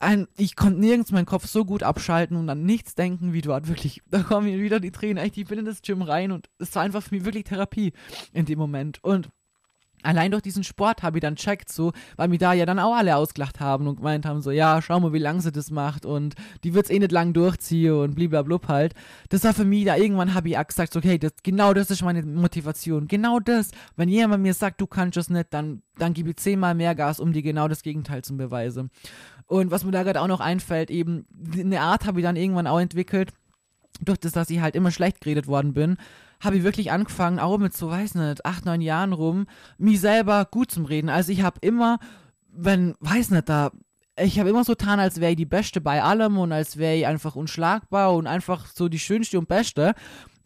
[0.00, 3.68] ein, ich konnte nirgends meinen Kopf so gut abschalten und an nichts denken wie dort.
[3.68, 5.18] Wirklich, da kommen mir wieder die Tränen.
[5.18, 7.92] Echt, ich bin in das Gym rein und es war einfach für mich wirklich Therapie
[8.32, 9.04] in dem Moment.
[9.04, 9.30] Und
[10.02, 12.94] allein durch diesen Sport habe ich dann checkt, so, weil mir da ja dann auch
[12.94, 16.06] alle ausgelacht haben und gemeint haben, so, ja, schau mal, wie lang sie das macht
[16.06, 16.34] und
[16.64, 18.94] die wird es eh nicht lang durchziehen und bliblablub halt.
[19.28, 22.02] Das war für mich, da irgendwann habe ich auch gesagt, okay, das, genau das ist
[22.02, 23.08] meine Motivation.
[23.08, 23.70] Genau das.
[23.96, 27.20] Wenn jemand mir sagt, du kannst es nicht, dann, dann gebe ich zehnmal mehr Gas,
[27.20, 28.90] um dir genau das Gegenteil zu beweisen.
[29.46, 32.66] Und was mir da gerade auch noch einfällt, eben eine Art habe ich dann irgendwann
[32.66, 33.32] auch entwickelt,
[34.00, 35.96] durch das, dass ich halt immer schlecht geredet worden bin,
[36.40, 39.46] habe ich wirklich angefangen, auch mit so, weiß nicht, acht, neun Jahren rum,
[39.78, 41.10] mich selber gut zum Reden.
[41.10, 41.98] Also ich habe immer,
[42.50, 43.70] wenn, weiß nicht, da,
[44.18, 46.96] ich habe immer so getan, als wäre ich die Beste bei allem und als wäre
[46.96, 49.94] ich einfach unschlagbar und einfach so die Schönste und Beste.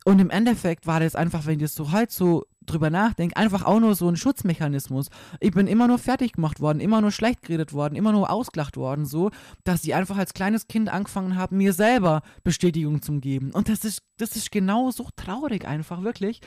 [0.05, 3.65] Und im Endeffekt war das einfach, wenn ich das so heute so drüber nachdenke, einfach
[3.65, 5.09] auch nur so ein Schutzmechanismus.
[5.41, 8.77] Ich bin immer nur fertig gemacht worden, immer nur schlecht geredet worden, immer nur ausgelacht
[8.77, 9.31] worden, so,
[9.65, 13.51] dass ich einfach als kleines Kind angefangen habe, mir selber Bestätigung zu geben.
[13.53, 16.41] Und das ist, das ist genau so traurig einfach, wirklich.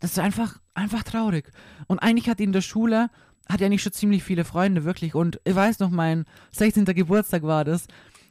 [0.00, 1.50] Das ist einfach, einfach traurig.
[1.86, 3.08] Und eigentlich hat in der Schule,
[3.48, 5.14] hat ja nicht schon ziemlich viele Freunde, wirklich.
[5.14, 6.84] Und ich weiß noch, mein 16.
[6.84, 7.86] Geburtstag war das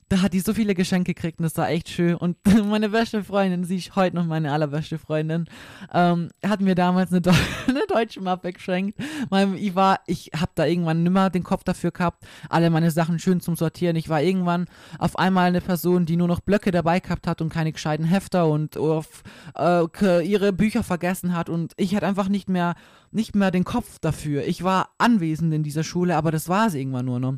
[0.10, 2.16] da hat die so viele Geschenke gekriegt und das war echt schön.
[2.16, 2.38] Und
[2.70, 5.46] meine beste Freundin, sie ist heute noch meine allerbeste Freundin,
[5.94, 7.22] ähm, hat mir damals eine,
[7.68, 9.00] eine deutsche Mappe geschenkt.
[9.56, 13.42] Ich war, ich habe da irgendwann nimmer den Kopf dafür gehabt, alle meine Sachen schön
[13.42, 13.96] zum Sortieren.
[13.96, 14.68] Ich war irgendwann
[15.00, 18.48] auf einmal eine Person, die nur noch Blöcke dabei gehabt hat und keine gescheiten Hefter
[18.48, 19.24] und auf,
[19.58, 21.50] äh, ihre Bücher vergessen hat.
[21.50, 22.76] Und ich hatte einfach nicht mehr,
[23.12, 24.46] nicht mehr den Kopf dafür.
[24.46, 27.36] Ich war anwesend in dieser Schule, aber das war es irgendwann nur noch.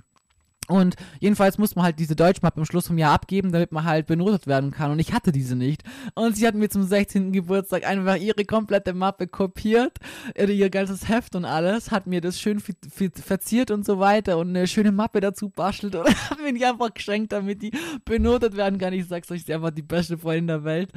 [0.68, 4.06] Und jedenfalls muss man halt diese Deutschmappe am Schluss vom Jahr abgeben, damit man halt
[4.06, 4.92] benotet werden kann.
[4.92, 5.84] Und ich hatte diese nicht.
[6.14, 7.32] Und sie hat mir zum 16.
[7.32, 9.98] Geburtstag einfach ihre komplette Mappe kopiert,
[10.36, 14.68] ihr ganzes Heft und alles, hat mir das schön verziert und so weiter und eine
[14.68, 17.72] schöne Mappe dazu bastelt und hat mir die einfach geschenkt, damit die
[18.04, 18.94] benotet werden kann.
[18.94, 20.92] Ich sag's euch, sie ist einfach die beste Freundin der Welt.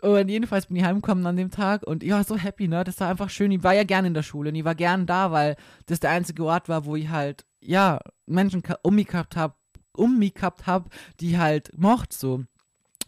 [0.00, 2.84] Und jedenfalls bin ich heimgekommen an dem Tag und ich war so happy, ne?
[2.84, 3.50] Das war einfach schön.
[3.50, 5.56] Ich war ja gern in der Schule und ich war gern da, weil
[5.86, 9.54] das der einzige Ort war, wo ich halt ja, Menschen um mich gehabt habe,
[9.96, 10.20] um
[10.66, 10.88] habe,
[11.20, 12.44] die halt mocht so.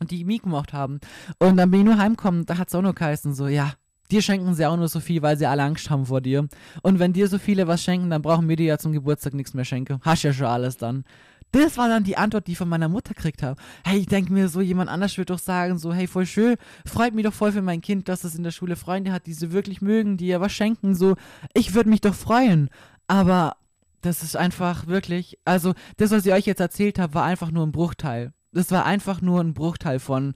[0.00, 0.98] Und die mich gemocht haben.
[1.38, 3.74] Und dann bin ich nur heimgekommen, da hat es auch nur geheißen, so, ja,
[4.10, 6.48] dir schenken sie auch nur so viel, weil sie alle Angst haben vor dir.
[6.82, 9.54] Und wenn dir so viele was schenken, dann brauchen wir dir ja zum Geburtstag nichts
[9.54, 10.00] mehr schenken.
[10.02, 11.04] Hast ja schon alles dann.
[11.52, 13.60] Das war dann die Antwort, die ich von meiner Mutter gekriegt habe.
[13.84, 17.12] Hey, ich denke mir so, jemand anders würde doch sagen, so, hey, voll schön, freut
[17.12, 19.50] mich doch voll für mein Kind, dass es in der Schule Freunde hat, die sie
[19.50, 21.16] wirklich mögen, die ihr was schenken, so,
[21.52, 22.70] ich würde mich doch freuen.
[23.08, 23.56] Aber
[24.00, 27.66] das ist einfach wirklich, also das, was ich euch jetzt erzählt habe, war einfach nur
[27.66, 30.34] ein Bruchteil das war einfach nur ein Bruchteil von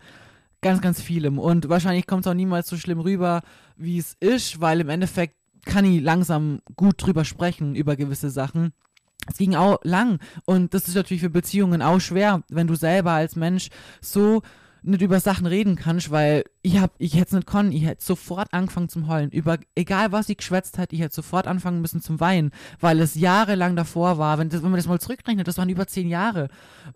[0.61, 1.39] ganz, ganz vielem.
[1.39, 3.43] Und wahrscheinlich kommt es auch niemals so schlimm rüber,
[3.77, 8.73] wie es ist, weil im Endeffekt kann ich langsam gut drüber sprechen, über gewisse Sachen.
[9.29, 13.13] Es ging auch lang und das ist natürlich für Beziehungen auch schwer, wenn du selber
[13.13, 13.69] als Mensch
[14.03, 14.43] so
[14.85, 18.05] nicht über Sachen reden kannst, weil ich hab, ich hätte es nicht können, ich hätte
[18.05, 19.31] sofort angefangen zum Heulen.
[19.31, 23.15] Über, egal was ich geschwätzt hätte, ich hätte sofort anfangen müssen zum Weinen, weil es
[23.15, 26.49] jahrelang davor war, wenn, das, wenn man das mal zurückrechnet, das waren über zehn Jahre,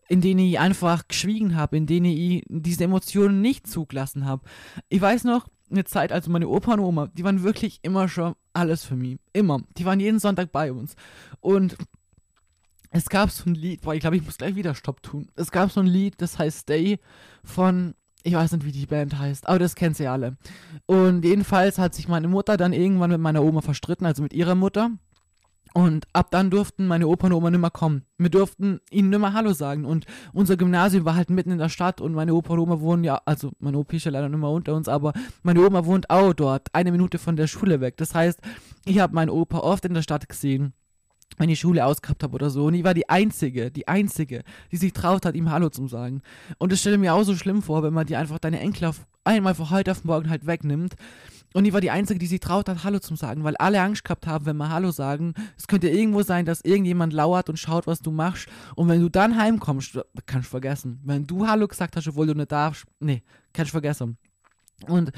[0.09, 4.43] in denen ich einfach geschwiegen habe, in denen ich diese Emotionen nicht zugelassen habe.
[4.91, 8.35] Ich weiß noch, eine Zeit, also meine Opa und Oma, die waren wirklich immer schon
[8.53, 9.19] alles für mich.
[9.33, 9.61] Immer.
[9.77, 10.95] Die waren jeden Sonntag bei uns.
[11.41, 11.77] Und
[12.91, 15.29] es gab so ein Lied, boah, ich glaube, ich muss gleich wieder Stopp tun.
[15.37, 16.99] Es gab so ein Lied, das heißt Stay
[17.45, 20.37] von, ich weiß nicht, wie die Band heißt, aber das kennt ihr alle.
[20.87, 24.55] Und jedenfalls hat sich meine Mutter dann irgendwann mit meiner Oma verstritten, also mit ihrer
[24.55, 24.91] Mutter.
[25.75, 28.05] Und ab dann durften meine Opa und Oma nimmer kommen.
[28.17, 29.85] Wir durften ihnen nimmer Hallo sagen.
[29.85, 33.05] Und unser Gymnasium war halt mitten in der Stadt und meine Opa und Oma wohnen
[33.05, 35.13] ja, also meine Opa ist ja leider nicht mehr unter uns, aber
[35.43, 37.99] meine Oma wohnt auch dort, eine Minute von der Schule weg.
[37.99, 38.41] Das heißt,
[38.87, 40.73] ich habe meinen Opa oft in der Stadt gesehen
[41.37, 42.67] wenn ich Schule ausgehabt habe oder so.
[42.67, 46.23] Und ich war die Einzige, die Einzige, die sich traut hat, ihm Hallo zu sagen.
[46.59, 49.07] Und das stelle mir auch so schlimm vor, wenn man dir einfach deine Enkel auf
[49.25, 50.97] einmal von heute auf morgen halt wegnimmt.
[51.55, 54.05] Und ich war die Einzige, die sich traut hat, Hallo zu sagen, weil alle Angst
[54.05, 55.33] gehabt haben, wenn wir Hallo sagen.
[55.57, 58.49] Es könnte irgendwo sein, dass irgendjemand lauert und schaut, was du machst.
[58.77, 61.01] Und wenn du dann heimkommst, kannst du vergessen.
[61.05, 63.23] Wenn du Hallo gesagt hast, obwohl du nicht darfst, nee,
[63.53, 64.19] kannst du vergessen.
[64.87, 65.11] Und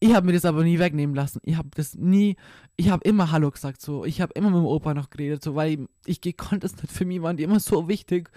[0.00, 1.40] ich habe mir das aber nie wegnehmen lassen.
[1.42, 2.36] Ich habe das nie,
[2.76, 4.04] ich habe immer Hallo gesagt, so.
[4.04, 6.92] Ich habe immer mit dem Opa noch geredet, so, weil ich, ich konnte es nicht.
[6.92, 8.30] Für mich waren die immer so wichtig.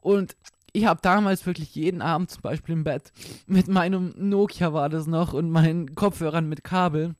[0.00, 0.36] Und
[0.72, 3.12] ich habe damals wirklich jeden Abend zum Beispiel im Bett
[3.46, 7.14] mit meinem Nokia war das noch und meinen Kopfhörern mit Kabel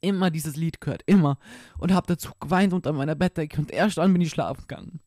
[0.00, 1.38] immer dieses Lied gehört, immer.
[1.78, 5.00] Und habe dazu geweint unter meiner Bettdecke und erst dann bin ich schlafen gegangen.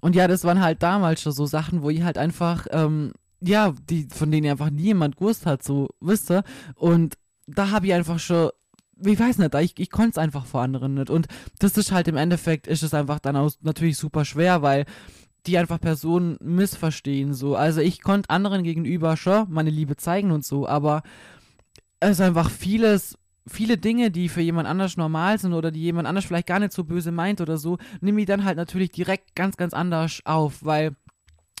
[0.00, 3.12] Und ja, das waren halt damals schon so Sachen, wo ich halt einfach ähm,
[3.46, 6.44] ja, die, von denen einfach niemand gewusst hat, so, wisst ihr?
[6.74, 7.16] Und
[7.46, 8.50] da habe ich einfach schon,
[9.04, 11.10] ich weiß nicht, ich, ich konnte es einfach vor anderen nicht.
[11.10, 11.26] Und
[11.58, 14.86] das ist halt im Endeffekt, ist es einfach dann auch natürlich super schwer, weil
[15.46, 17.54] die einfach Personen missverstehen, so.
[17.54, 21.02] Also ich konnte anderen gegenüber schon meine Liebe zeigen und so, aber
[22.00, 26.08] es ist einfach vieles, viele Dinge, die für jemand anders normal sind oder die jemand
[26.08, 29.34] anders vielleicht gar nicht so böse meint oder so, nehme ich dann halt natürlich direkt
[29.34, 30.96] ganz, ganz anders auf, weil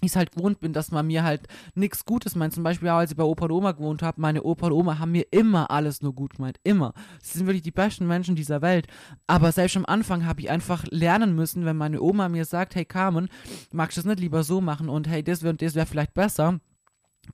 [0.00, 2.52] ich es halt gewohnt bin, dass man mir halt nichts Gutes meint.
[2.52, 5.12] Zum Beispiel, als ich bei Opa und Oma gewohnt habe, meine Opa und Oma haben
[5.12, 6.58] mir immer alles nur gut gemeint.
[6.64, 6.94] Immer.
[7.22, 8.86] Sie sind wirklich die besten Menschen dieser Welt.
[9.26, 12.84] Aber selbst am Anfang habe ich einfach lernen müssen, wenn meine Oma mir sagt, hey
[12.84, 13.28] Carmen,
[13.72, 16.60] magst du es nicht lieber so machen und hey, das wäre das wäre vielleicht besser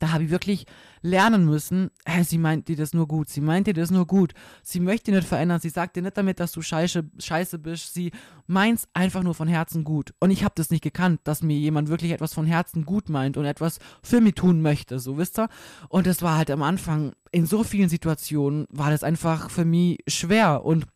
[0.01, 0.66] da habe ich wirklich
[1.03, 4.32] lernen müssen, hey, sie meint dir das nur gut, sie meint dir das nur gut,
[4.62, 8.11] sie möchte nicht verändern, sie sagt dir nicht damit, dass du scheiße, scheiße bist, sie
[8.46, 10.12] meint einfach nur von Herzen gut.
[10.18, 13.36] Und ich habe das nicht gekannt, dass mir jemand wirklich etwas von Herzen gut meint
[13.36, 15.48] und etwas für mich tun möchte, so wisst ihr.
[15.90, 19.98] Und das war halt am Anfang, in so vielen Situationen war das einfach für mich
[20.09, 20.86] schwer und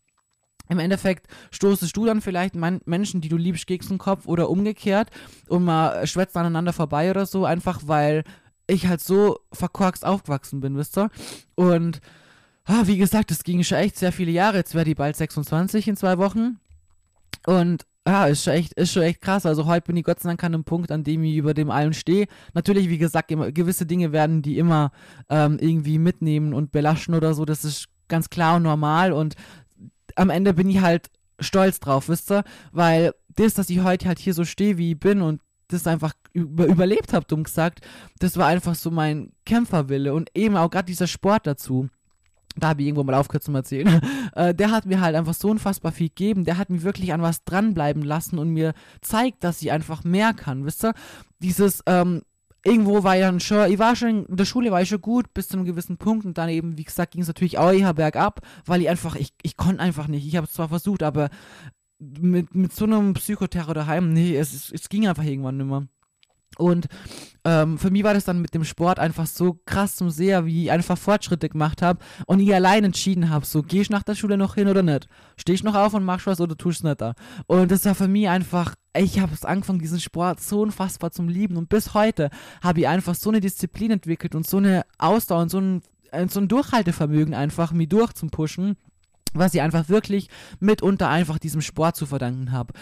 [0.67, 5.09] im Endeffekt stoßest du dann vielleicht Menschen, die du liebst, gegen den Kopf oder umgekehrt
[5.47, 8.23] und mal schwätzt aneinander vorbei oder so, einfach weil
[8.67, 11.09] ich halt so verkorkst aufgewachsen bin, wisst ihr?
[11.55, 12.01] Und
[12.65, 14.57] ah, wie gesagt, es ging schon echt sehr viele Jahre.
[14.57, 16.59] Jetzt wäre die bald 26 in zwei Wochen.
[17.45, 19.45] Und ja, ist schon echt, ist schon echt krass.
[19.45, 21.71] Also heute bin ich Gott sei Dank an einem Punkt, an dem ich über dem
[21.71, 22.27] allen stehe.
[22.53, 24.91] Natürlich, wie gesagt, immer, gewisse Dinge werden die immer
[25.29, 27.45] ähm, irgendwie mitnehmen und belaschen oder so.
[27.45, 29.11] Das ist ganz klar und normal.
[29.11, 29.35] Und
[30.15, 31.09] am Ende bin ich halt
[31.39, 32.43] stolz drauf, wisst ihr?
[32.71, 36.13] Weil das, dass ich heute halt hier so stehe, wie ich bin und das einfach
[36.33, 37.81] über, überlebt habe, dumm gesagt,
[38.19, 41.89] das war einfach so mein Kämpferwille und eben auch gerade dieser Sport dazu.
[42.57, 44.01] Da habe ich irgendwo mal aufgehört zu erzählen.
[44.35, 46.43] Äh, der hat mir halt einfach so unfassbar viel gegeben.
[46.43, 50.33] Der hat mich wirklich an was dranbleiben lassen und mir zeigt, dass ich einfach mehr
[50.33, 50.65] kann.
[50.65, 50.93] Wisst ihr?
[51.39, 52.21] Dieses, ähm,
[52.65, 55.47] irgendwo war dann schon, ich war schon in der Schule, war ich schon gut bis
[55.47, 58.41] zu einem gewissen Punkt und dann eben, wie gesagt, ging es natürlich auch eher bergab,
[58.65, 60.27] weil ich einfach, ich, ich konnte einfach nicht.
[60.27, 61.29] Ich habe es zwar versucht, aber
[61.99, 65.87] mit, mit so einem Psychoterror daheim, nee, es, es ging einfach irgendwann nicht mehr.
[66.57, 66.87] Und
[67.43, 70.65] ähm, für mich war das dann mit dem Sport einfach so krass zum Seher, wie
[70.65, 74.15] ich einfach Fortschritte gemacht habe und ich allein entschieden habe, so gehe ich nach der
[74.15, 75.07] Schule noch hin oder nicht?
[75.37, 77.13] Stehe ich noch auf und mach was oder tust du nicht da?
[77.47, 81.27] Und das war für mich einfach, ich habe es angefangen, diesen Sport so unfassbar zum
[81.27, 82.29] Lieben und bis heute
[82.63, 85.81] habe ich einfach so eine Disziplin entwickelt und so eine Ausdauer und so ein,
[86.29, 88.77] so ein Durchhaltevermögen einfach, mich durchzupushen
[89.39, 90.29] was ich einfach wirklich
[90.59, 92.73] mitunter einfach diesem Sport zu verdanken habe.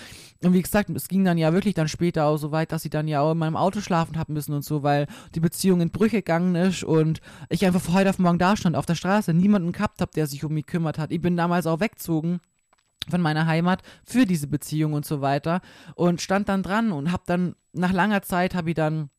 [0.43, 2.91] Und wie gesagt, es ging dann ja wirklich dann später auch so weit, dass ich
[2.91, 5.91] dann ja auch in meinem Auto schlafen habe müssen und so, weil die Beziehung in
[5.91, 9.33] Brüche gegangen ist und ich einfach von heute auf morgen da stand auf der Straße,
[9.33, 11.11] niemanden gehabt habe, der sich um mich kümmert hat.
[11.11, 12.39] Ich bin damals auch weggezogen
[13.09, 15.61] von meiner Heimat für diese Beziehung und so weiter
[15.95, 19.09] und stand dann dran und habe dann nach langer Zeit habe ich dann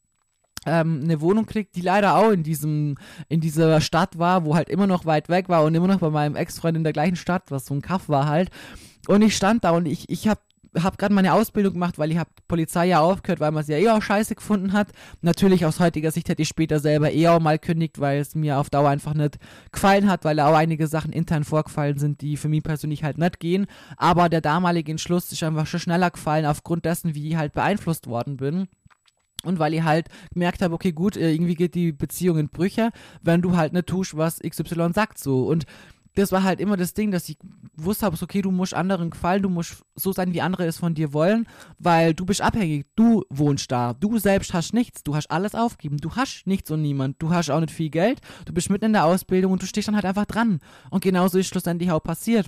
[0.66, 2.96] ähm, eine Wohnung kriegt, die leider auch in diesem
[3.28, 6.10] in dieser Stadt war, wo halt immer noch weit weg war und immer noch bei
[6.10, 8.50] meinem Ex-Freund in der gleichen Stadt, was so ein Kaff war halt.
[9.06, 10.40] Und ich stand da und ich ich habe
[10.82, 13.76] habe gerade meine Ausbildung gemacht, weil ich habe Polizei ja aufgehört, weil man es ja
[13.76, 14.88] eh auch scheiße gefunden hat.
[15.22, 18.58] Natürlich aus heutiger Sicht hätte ich später selber eh auch mal kündigt, weil es mir
[18.58, 19.38] auf Dauer einfach nicht
[19.72, 23.40] gefallen hat, weil auch einige Sachen intern vorgefallen sind, die für mich persönlich halt nicht
[23.40, 23.66] gehen.
[23.96, 28.06] Aber der damalige Entschluss ist einfach schon schneller gefallen aufgrund dessen, wie ich halt beeinflusst
[28.06, 28.68] worden bin.
[29.44, 32.90] Und weil ich halt gemerkt habe, okay, gut, äh, irgendwie geht die Beziehung in Brüche,
[33.22, 35.46] wenn du halt nicht tust, was XY sagt so.
[35.46, 35.66] Und
[36.14, 37.36] das war halt immer das Ding, dass ich
[37.76, 40.94] wusste habe, okay, du musst anderen gefallen, du musst so sein, wie andere es von
[40.94, 41.46] dir wollen,
[41.78, 45.98] weil du bist abhängig, du wohnst da, du selbst hast nichts, du hast alles aufgegeben,
[45.98, 48.92] du hast nichts und niemand, du hast auch nicht viel Geld, du bist mitten in
[48.92, 50.60] der Ausbildung und du stehst dann halt einfach dran.
[50.90, 52.46] Und genauso ist schlussendlich auch passiert.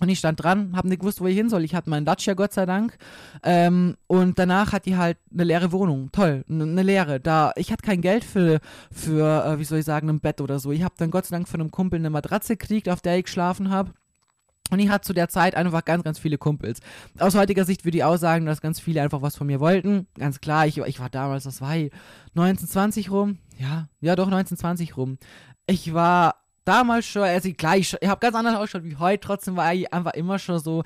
[0.00, 1.64] Und ich stand dran, habe nicht gewusst, wo ich hin soll.
[1.64, 2.96] Ich hatte meinen Dacia, Gott sei Dank.
[3.42, 6.10] Ähm, und danach hat die halt eine leere Wohnung.
[6.12, 7.18] Toll, eine leere.
[7.18, 8.60] Da, ich hatte kein Geld für,
[8.92, 10.70] für äh, wie soll ich sagen, ein Bett oder so.
[10.70, 13.24] Ich habe dann Gott sei Dank von einem Kumpel eine Matratze gekriegt, auf der ich
[13.24, 13.92] geschlafen habe.
[14.70, 16.80] Und ich hatte zu der Zeit einfach ganz, ganz viele Kumpels.
[17.18, 20.06] Aus heutiger Sicht würde ich auch sagen, dass ganz viele einfach was von mir wollten.
[20.18, 23.38] Ganz klar, ich, ich war damals, das war 1920 rum.
[23.58, 25.18] Ja, ja doch, 1920 rum.
[25.66, 26.36] Ich war
[26.68, 29.92] damals schon, also klar, ich, ich habe ganz anders ausgeschaut wie heute, trotzdem war ich
[29.92, 30.82] einfach immer schon so,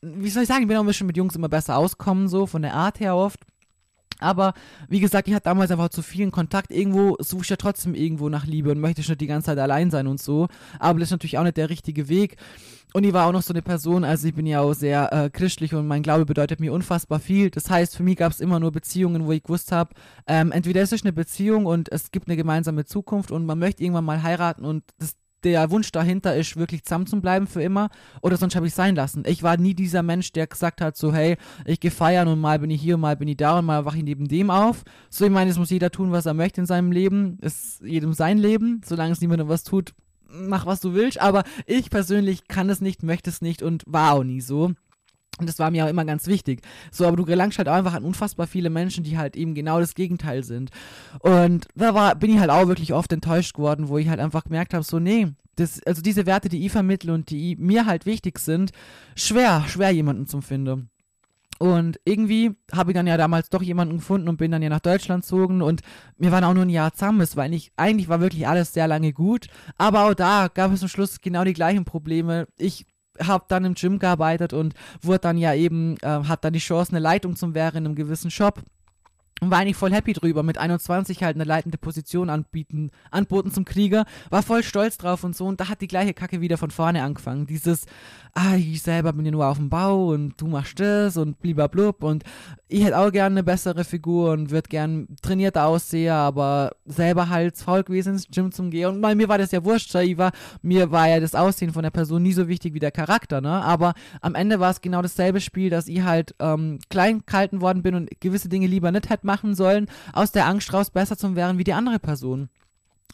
[0.00, 2.46] wie soll ich sagen, ich bin auch ein bisschen mit Jungs immer besser auskommen, so
[2.46, 3.40] von der Art her oft.
[4.18, 4.54] Aber
[4.88, 6.70] wie gesagt, ich hatte damals einfach zu vielen Kontakt.
[6.70, 9.90] Irgendwo suche ich ja trotzdem irgendwo nach Liebe und möchte nicht die ganze Zeit allein
[9.90, 10.48] sein und so.
[10.78, 12.36] Aber das ist natürlich auch nicht der richtige Weg.
[12.94, 15.28] Und ich war auch noch so eine Person, also ich bin ja auch sehr äh,
[15.28, 17.50] christlich und mein Glaube bedeutet mir unfassbar viel.
[17.50, 19.90] Das heißt, für mich gab es immer nur Beziehungen, wo ich gewusst habe,
[20.26, 23.82] ähm, entweder ist es eine Beziehung und es gibt eine gemeinsame Zukunft und man möchte
[23.82, 25.14] irgendwann mal heiraten und das
[25.44, 27.88] der Wunsch dahinter ist, wirklich zusammen zu bleiben für immer
[28.22, 29.22] oder sonst habe ich sein lassen.
[29.26, 32.58] Ich war nie dieser Mensch, der gesagt hat, so hey, ich gehe feiern und mal
[32.58, 34.82] bin ich hier und mal bin ich da und mal wache ich neben dem auf.
[35.10, 37.38] So, ich meine, es muss jeder tun, was er möchte in seinem Leben.
[37.40, 39.94] Es ist jedem sein Leben, solange es niemandem was tut,
[40.28, 41.20] mach was du willst.
[41.20, 44.72] Aber ich persönlich kann es nicht, möchte es nicht und war auch nie so.
[45.38, 46.62] Und das war mir auch immer ganz wichtig.
[46.90, 49.80] So, aber du gelangst halt auch einfach an unfassbar viele Menschen, die halt eben genau
[49.80, 50.70] das Gegenteil sind.
[51.20, 54.44] Und da war, bin ich halt auch wirklich oft enttäuscht geworden, wo ich halt einfach
[54.44, 58.06] gemerkt habe, so, nee, das, also diese Werte, die ich vermittle und die mir halt
[58.06, 58.72] wichtig sind,
[59.14, 60.90] schwer, schwer jemanden zu finden.
[61.58, 64.80] Und irgendwie habe ich dann ja damals doch jemanden gefunden und bin dann ja nach
[64.80, 65.80] Deutschland gezogen und
[66.18, 67.22] wir waren auch nur ein Jahr zusammen.
[67.22, 69.46] Es war eigentlich, eigentlich war wirklich alles sehr lange gut,
[69.78, 72.46] aber auch da gab es am Schluss genau die gleichen Probleme.
[72.58, 72.84] Ich
[73.22, 76.92] habe dann im Gym gearbeitet und wurde dann ja eben, äh, hat dann die Chance,
[76.92, 78.62] eine Leitung zu werden in einem gewissen Shop
[79.42, 83.66] und war eigentlich voll happy drüber, mit 21 halt eine leitende Position anbieten, anboten zum
[83.66, 85.44] Krieger, war voll stolz drauf und so.
[85.44, 87.46] Und da hat die gleiche Kacke wieder von vorne angefangen.
[87.46, 87.84] Dieses,
[88.32, 92.02] ah, ich selber bin ja nur auf dem Bau und du machst das und blub
[92.02, 92.24] und
[92.68, 97.56] ich hätte auch gerne eine bessere Figur und würde gern trainierter aussehen, aber selber halt
[97.58, 98.88] faul gewesen ins Gym zum Gehen.
[98.88, 100.32] Und mal, mir war das ja wurscht, ich war,
[100.62, 103.62] mir war ja das Aussehen von der Person nie so wichtig wie der Charakter, ne,
[103.62, 107.82] aber am Ende war es genau dasselbe Spiel, dass ich halt ähm, klein gehalten worden
[107.82, 111.36] bin und gewisse Dinge lieber nicht hätte machen sollen, aus der Angst raus besser zu
[111.36, 112.48] werden wie die andere Person.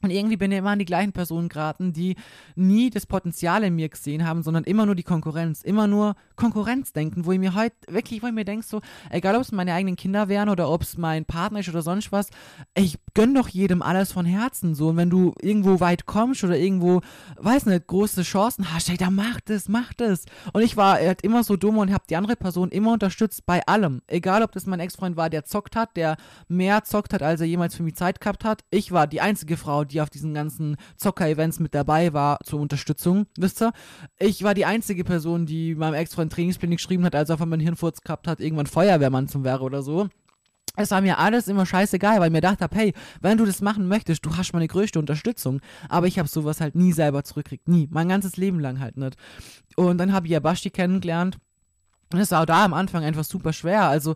[0.02, 2.16] Und irgendwie bin ich immer an die gleichen Personen geraten, die
[2.56, 6.92] nie das Potenzial in mir gesehen haben, sondern immer nur die Konkurrenz, immer nur Konkurrenz
[6.92, 8.80] denken, wo ich mir heute wirklich, wo ich mir denke, so,
[9.10, 12.10] egal ob es meine eigenen Kinder wären oder ob es mein Partner ist oder sonst
[12.10, 12.30] was,
[12.74, 14.88] ich gönn doch jedem alles von Herzen, so.
[14.88, 17.00] Und wenn du irgendwo weit kommst oder irgendwo,
[17.36, 20.24] weiß nicht, große Chancen hast, ey, dann mach das, mach das.
[20.52, 23.64] Und ich war halt immer so dumm und habe die andere Person immer unterstützt bei
[23.66, 24.02] allem.
[24.08, 26.16] Egal ob das mein Ex-Freund war, der zockt hat, der
[26.48, 28.64] mehr zockt hat, als er jemals für mich Zeit gehabt hat.
[28.70, 33.26] Ich war die einzige Frau, die auf diesen ganzen Zocker-Events mit dabei war zur Unterstützung,
[33.36, 33.72] wisst ihr?
[34.18, 37.60] Ich war die einzige Person, die meinem Ex-Freund Trainingspläne geschrieben hat, als er von meinem
[37.60, 40.08] Hirnfurz gehabt hat, irgendwann Feuerwehrmann zum wäre oder so.
[40.76, 43.88] Es war mir alles immer scheißegal, weil ich mir dachte, hey, wenn du das machen
[43.88, 45.60] möchtest, du hast meine größte Unterstützung.
[45.90, 47.68] Aber ich habe sowas halt nie selber zurückgekriegt.
[47.68, 47.88] Nie.
[47.90, 49.16] Mein ganzes Leben lang halt nicht.
[49.76, 51.36] Und dann habe ich ja Basti kennengelernt.
[52.12, 53.84] Und es war auch da am Anfang einfach super schwer.
[53.84, 54.14] Also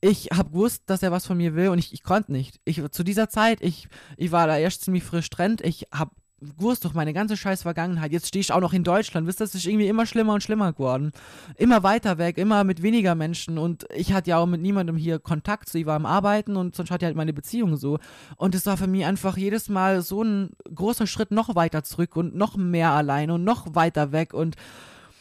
[0.00, 2.60] ich habe gewusst, dass er was von mir will und ich, ich konnte nicht.
[2.64, 6.84] Ich zu dieser Zeit, ich, ich war da erst ziemlich frisch Trend, ich habe gewusst
[6.84, 8.12] durch meine ganze scheiß Vergangenheit.
[8.12, 9.26] Jetzt stehe ich auch noch in Deutschland.
[9.26, 11.12] Wisst ihr, das ist irgendwie immer schlimmer und schlimmer geworden.
[11.56, 15.18] Immer weiter weg, immer mit weniger Menschen und ich hatte ja auch mit niemandem hier
[15.18, 15.68] Kontakt.
[15.68, 17.98] So, ich war am Arbeiten und sonst hatte ich halt meine Beziehung so.
[18.36, 22.16] Und es war für mich einfach jedes Mal so ein großer Schritt noch weiter zurück
[22.16, 24.56] und noch mehr allein und noch weiter weg und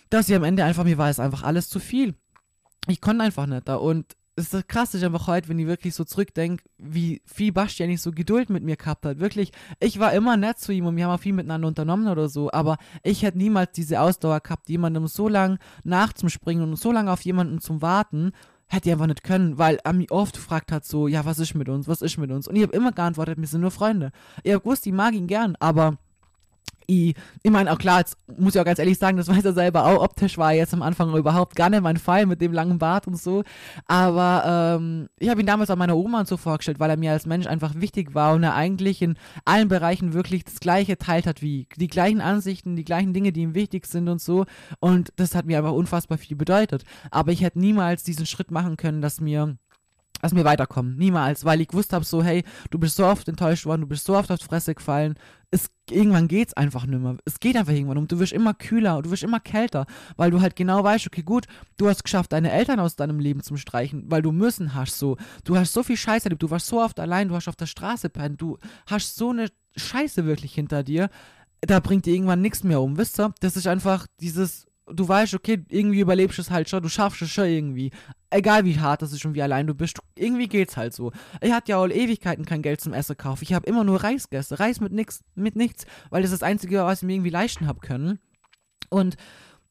[0.09, 2.15] dass ich am Ende einfach, mir war es einfach alles zu viel.
[2.88, 4.05] Ich konnte einfach nicht da und
[4.40, 8.12] ist krass, ich einfach heute, wenn ich wirklich so zurückdenke, wie viel Basti eigentlich so
[8.12, 9.20] Geduld mit mir gehabt hat.
[9.20, 12.30] Wirklich, ich war immer nett zu ihm und wir haben auch viel miteinander unternommen oder
[12.30, 17.12] so, aber ich hätte niemals diese Ausdauer gehabt, jemandem so lang nachzuspringen und so lange
[17.12, 18.32] auf jemanden zu warten,
[18.68, 21.56] hätte ich einfach nicht können, weil er mich oft gefragt hat, so, ja, was ist
[21.56, 22.48] mit uns, was ist mit uns?
[22.48, 24.12] Und ich habe immer geantwortet, wir sind nur Freunde.
[24.44, 25.98] Ich habe gewusst, ich mag ihn gern, aber
[26.90, 29.54] ich, ich meine, auch klar, jetzt muss ich auch ganz ehrlich sagen, das weiß er
[29.54, 32.52] selber auch, optisch war er jetzt am Anfang überhaupt gar nicht mein Fall mit dem
[32.52, 33.44] langen Bart und so.
[33.86, 37.12] Aber ähm, ich habe ihn damals auch meiner Oma und so vorgestellt, weil er mir
[37.12, 39.16] als Mensch einfach wichtig war und er eigentlich in
[39.46, 43.42] allen Bereichen wirklich das Gleiche teilt hat wie die gleichen Ansichten, die gleichen Dinge, die
[43.42, 44.46] ihm wichtig sind und so.
[44.80, 46.84] Und das hat mir einfach unfassbar viel bedeutet.
[47.12, 49.58] Aber ich hätte niemals diesen Schritt machen können, dass mir
[50.22, 50.97] dass mir weiterkommen.
[50.97, 54.05] Niemals, weil ich gewusst habe, so, hey, du bist so oft enttäuscht worden, du bist
[54.05, 55.15] so oft auf die Fresse gefallen.
[55.51, 57.17] Es, irgendwann geht's einfach nicht mehr.
[57.26, 60.32] Es geht einfach irgendwann und du wirst immer kühler und du wirst immer kälter, weil
[60.32, 61.47] du halt genau weißt, okay, gut,
[61.78, 65.17] du hast geschafft, deine Eltern aus deinem Leben zu streichen, weil du müssen hast so.
[65.43, 67.65] Du hast so viel Scheiße erlebt, du warst so oft allein, du hast auf der
[67.65, 71.09] Straße pennt, du hast so eine Scheiße wirklich hinter dir.
[71.61, 73.34] Da bringt dir irgendwann nichts mehr um, wisst ihr?
[73.41, 77.22] Das ist einfach dieses du weißt, okay, irgendwie überlebst du es halt schon, du schaffst
[77.22, 77.92] es schon irgendwie.
[78.30, 81.12] Egal wie hart das ist und wie allein du bist, irgendwie geht's halt so.
[81.42, 83.44] Ich hatte ja auch Ewigkeiten kein Geld zum Essen kaufen.
[83.44, 84.56] Ich habe immer nur Reis gegessen.
[84.56, 87.68] Reis mit nix, mit nichts, weil das ist das Einzige, was ich mir irgendwie leisten
[87.68, 88.20] habe können.
[88.90, 89.18] Und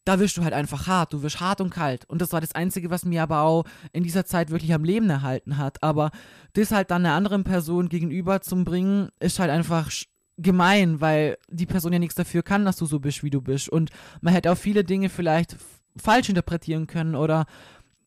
[0.05, 2.07] da wirst du halt einfach hart, du wirst hart und kalt.
[2.07, 5.11] Und das war das Einzige, was mir aber auch in dieser Zeit wirklich am Leben
[5.11, 5.83] erhalten hat.
[5.83, 6.11] Aber
[6.55, 9.91] das halt dann einer anderen Person gegenüber zu bringen, ist halt einfach
[10.39, 13.69] gemein, weil die Person ja nichts dafür kann, dass du so bist, wie du bist.
[13.69, 15.57] Und man hätte auch viele Dinge vielleicht
[15.97, 17.47] falsch interpretieren können oder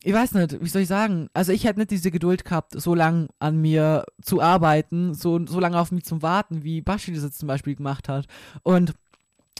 [0.04, 1.28] ich weiß nicht, wie soll ich sagen?
[1.32, 5.60] Also ich hätte nicht diese Geduld gehabt, so lange an mir zu arbeiten, so, so
[5.60, 8.26] lange auf mich zu warten, wie Bashi das jetzt zum Beispiel gemacht hat.
[8.64, 8.94] Und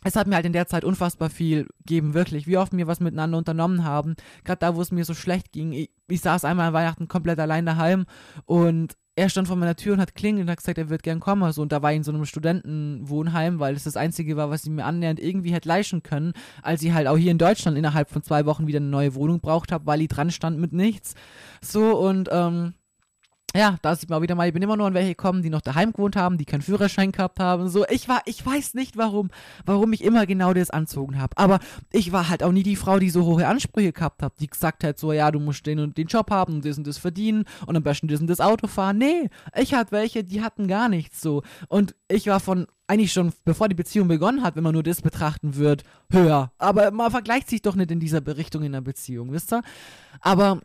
[0.05, 2.49] es hat mir halt in der Zeit unfassbar viel gegeben, wirklich.
[2.49, 4.17] Wie oft wir was miteinander unternommen haben.
[4.43, 5.73] Gerade da, wo es mir so schlecht ging.
[5.73, 8.07] Ich, ich saß einmal an Weihnachten komplett allein daheim
[8.45, 11.21] und er stand vor meiner Tür und hat klingelt und hat gesagt, er wird gern
[11.21, 11.43] kommen.
[11.43, 14.65] Also, und da war ich in so einem Studentenwohnheim, weil es das Einzige war, was
[14.65, 16.33] ich mir annähernd irgendwie hätte leisten können,
[16.63, 19.41] als ich halt auch hier in Deutschland innerhalb von zwei Wochen wieder eine neue Wohnung
[19.41, 21.15] braucht habe, weil ich dran stand mit nichts.
[21.61, 22.75] So, und ähm,
[23.55, 25.61] ja, da sieht man wieder mal, ich bin immer nur an welche gekommen, die noch
[25.61, 27.69] daheim gewohnt haben, die keinen Führerschein gehabt haben.
[27.69, 29.31] So, ich war, ich weiß nicht warum,
[29.67, 31.37] warum ich immer genau das anzogen habe.
[31.37, 31.59] Aber
[31.93, 34.85] ich war halt auch nie die Frau, die so hohe Ansprüche gehabt hat, die gesagt
[34.85, 37.45] hat, so, ja, du musst den und den Job haben und das und das verdienen
[37.67, 38.99] und am besten das und das Auto fahren.
[38.99, 41.43] Nee, ich hatte welche, die hatten gar nichts so.
[41.69, 45.01] Und ich war von eigentlich schon, bevor die Beziehung begonnen hat, wenn man nur das
[45.01, 46.53] betrachten wird, höher.
[46.59, 49.63] Aber man vergleicht sich doch nicht in dieser Berichtung in der Beziehung, wisst ihr?
[50.21, 50.61] Aber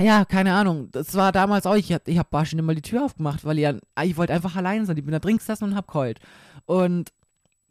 [0.00, 0.88] ja, keine Ahnung.
[0.92, 3.68] Das war damals auch, ich, ich habe Barschen immer die Tür aufgemacht, weil ich,
[4.04, 4.96] ich wollte einfach allein sein.
[4.96, 6.20] Ich bin da drin gesessen und hab geheult.
[6.66, 7.12] Und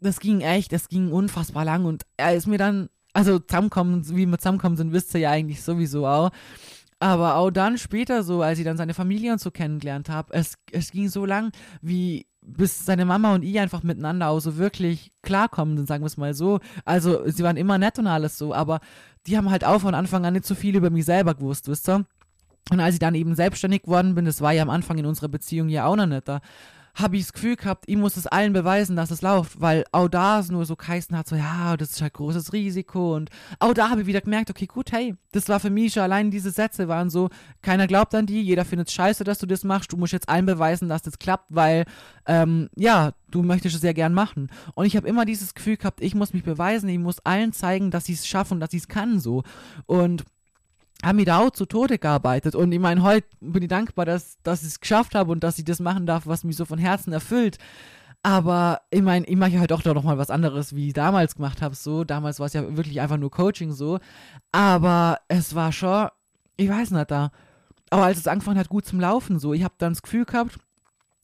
[0.00, 4.26] das ging echt, das ging unfassbar lang und er ist mir dann, also zusammenkommen, wie
[4.26, 6.30] wir zusammenkommen sind, wisst ihr ja eigentlich sowieso auch.
[7.00, 10.54] Aber auch dann später so, als ich dann seine Familie und so kennengelernt habe, es,
[10.72, 15.12] es ging so lang, wie bis seine Mama und ich einfach miteinander auch so wirklich
[15.22, 16.60] klarkommen, sagen wir es mal so.
[16.84, 18.80] Also sie waren immer nett und alles so, aber
[19.26, 21.88] die haben halt auch von Anfang an nicht so viel über mich selber gewusst, wisst
[21.88, 22.06] ihr?
[22.70, 25.28] Und als ich dann eben selbstständig geworden bin, das war ja am Anfang in unserer
[25.28, 26.40] Beziehung ja auch noch nicht, da
[26.98, 30.08] habe ich das Gefühl gehabt, ich muss es allen beweisen, dass es läuft, weil auch
[30.08, 33.72] da es nur so geheißen hat, so ja, das ist halt großes Risiko und auch
[33.72, 36.50] da habe ich wieder gemerkt, okay, gut, hey, das war für mich schon allein diese
[36.50, 37.28] Sätze waren so,
[37.62, 40.28] keiner glaubt an die, jeder findet es scheiße, dass du das machst, du musst jetzt
[40.28, 41.84] allen beweisen, dass das klappt, weil,
[42.26, 44.50] ähm, ja, du möchtest es sehr gern machen.
[44.74, 47.90] Und ich habe immer dieses Gefühl gehabt, ich muss mich beweisen, ich muss allen zeigen,
[47.90, 49.42] dass ich es schaffe und dass ich es kann, so.
[49.86, 50.24] Und
[51.04, 52.54] haben mich da auch zu Tode gearbeitet.
[52.54, 55.58] Und ich meine, heute bin ich dankbar, dass, dass ich es geschafft habe und dass
[55.58, 57.58] ich das machen darf, was mich so von Herzen erfüllt.
[58.22, 61.36] Aber ich meine, ich mache halt auch da noch mal was anderes, wie ich damals
[61.36, 61.74] gemacht habe.
[61.74, 64.00] So, damals war es ja wirklich einfach nur Coaching so.
[64.50, 66.08] Aber es war schon,
[66.56, 67.30] ich weiß nicht, da.
[67.90, 70.58] Aber als es angefangen hat, gut zum Laufen, so, ich habe dann das Gefühl gehabt,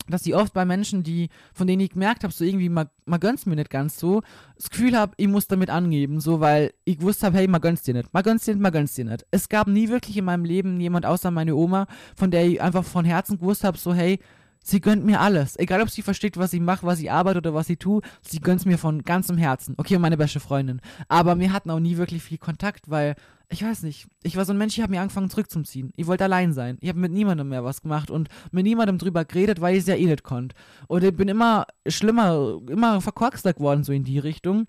[0.08, 3.20] dass ich oft bei Menschen, die, von denen ich gemerkt habe, so irgendwie, man, man
[3.20, 4.22] gönnt's mir nicht ganz so,
[4.56, 7.82] das Gefühl habe, ich muss damit angeben, so, weil ich gewusst habe, hey, man gönnt's
[7.82, 9.26] dir nicht, man gönnt's dir nicht, man gönnt's dir nicht.
[9.30, 11.86] Es gab nie wirklich in meinem Leben jemand außer meine Oma,
[12.16, 14.18] von der ich einfach von Herzen gewusst habe, so, hey,
[14.62, 15.58] sie gönnt mir alles.
[15.58, 18.40] Egal, ob sie versteht, was ich mache, was ich arbeite oder was ich tue, sie
[18.40, 19.74] gönnt's mir von ganzem Herzen.
[19.76, 20.80] Okay, meine beste Freundin.
[21.08, 23.14] Aber wir hatten auch nie wirklich viel Kontakt, weil
[23.48, 25.92] ich weiß nicht, ich war so ein Mensch, ich habe mir angefangen zurückzuziehen.
[25.96, 26.78] Ich wollte allein sein.
[26.80, 29.86] Ich habe mit niemandem mehr was gemacht und mit niemandem drüber geredet, weil ich es
[29.86, 30.56] ja eh nicht konnte.
[30.88, 34.66] Und ich bin immer schlimmer, immer verkorkster geworden, so in die Richtung.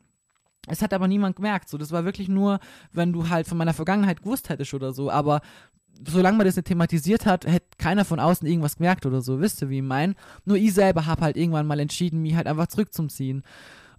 [0.67, 1.69] Es hat aber niemand gemerkt.
[1.69, 2.59] So, das war wirklich nur,
[2.91, 5.09] wenn du halt von meiner Vergangenheit gewusst hättest oder so.
[5.09, 5.41] Aber
[6.07, 9.39] solange man das nicht thematisiert hat, hätte keiner von außen irgendwas gemerkt oder so.
[9.39, 10.15] Wisst ihr, wie ich meine?
[10.43, 13.43] Nur ich selber habe halt irgendwann mal entschieden, mich halt einfach zurückzuziehen.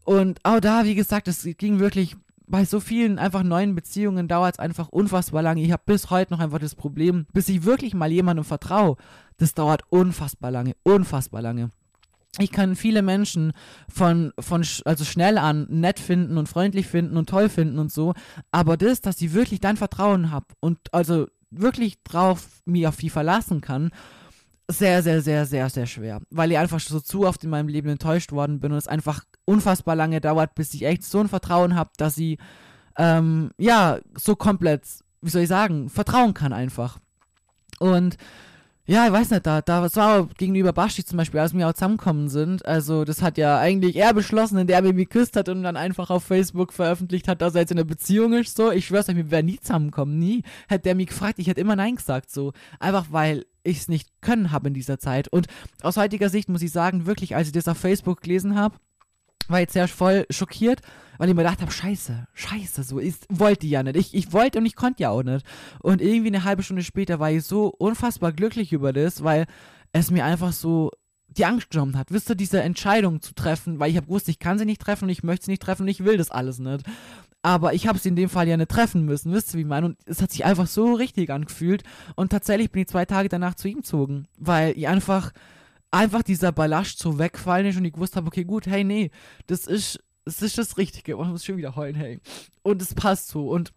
[0.04, 2.16] Und auch da, wie gesagt, es ging wirklich
[2.46, 5.62] bei so vielen einfach neuen Beziehungen dauert es einfach unfassbar lange.
[5.62, 8.96] Ich habe bis heute noch einfach das Problem, bis ich wirklich mal jemandem vertraue,
[9.36, 11.70] das dauert unfassbar lange, unfassbar lange.
[12.38, 13.52] Ich kann viele Menschen
[13.88, 18.14] von, von, also schnell an nett finden und freundlich finden und toll finden und so,
[18.50, 23.10] aber das, dass ich wirklich dein Vertrauen habe und also wirklich drauf mich auf die
[23.10, 23.90] verlassen kann,
[24.68, 26.20] sehr, sehr, sehr, sehr, sehr schwer.
[26.30, 29.24] Weil ich einfach so zu oft in meinem Leben enttäuscht worden bin und es einfach
[29.44, 32.38] unfassbar lange dauert, bis ich echt so ein Vertrauen habe, dass ich,
[32.98, 34.82] ähm, ja, so komplett,
[35.22, 36.98] wie soll ich sagen, vertrauen kann einfach.
[37.78, 38.16] Und
[38.88, 41.72] ja, ich weiß nicht, da, da das war gegenüber Basti zum Beispiel, als wir auch
[41.72, 42.64] zusammengekommen sind.
[42.64, 46.08] Also, das hat ja eigentlich er beschlossen, indem er mich geküsst hat und dann einfach
[46.10, 48.56] auf Facebook veröffentlicht hat, dass er jetzt in einer Beziehung ist.
[48.56, 50.44] So, ich schwör's euch, wir wären nie zusammenkommen, nie.
[50.68, 52.52] Hätte der mich gefragt, ich hätte immer Nein gesagt, so.
[52.78, 55.26] Einfach weil ich es nicht können habe in dieser Zeit.
[55.28, 55.48] Und
[55.82, 58.76] aus heutiger Sicht muss ich sagen, wirklich, als ich das auf Facebook gelesen habe,
[59.50, 60.80] war jetzt sehr voll schockiert,
[61.18, 63.96] weil ich mir gedacht habe, scheiße, scheiße, so, ich wollte ja nicht.
[63.96, 65.46] Ich, ich wollte und ich konnte ja auch nicht.
[65.80, 69.46] Und irgendwie eine halbe Stunde später war ich so unfassbar glücklich über das, weil
[69.92, 70.90] es mir einfach so
[71.28, 74.38] die Angst genommen hat, wisst ihr, diese Entscheidung zu treffen, weil ich habe gewusst, ich
[74.38, 76.58] kann sie nicht treffen und ich möchte sie nicht treffen und ich will das alles
[76.58, 76.84] nicht.
[77.42, 79.68] Aber ich habe sie in dem Fall ja nicht treffen müssen, wisst ihr, wie ich
[79.68, 79.86] meine?
[79.86, 81.84] Und es hat sich einfach so richtig angefühlt.
[82.16, 85.32] Und tatsächlich bin ich zwei Tage danach zu ihm gezogen, weil ich einfach
[85.90, 89.10] einfach dieser Ballast so wegfallen ist und ich gewusst habe, okay, gut, hey, nee,
[89.46, 91.16] das ist, das ist das Richtige.
[91.16, 92.20] Und ich muss schon wieder heulen, hey.
[92.62, 93.48] Und es passt so.
[93.48, 93.72] Und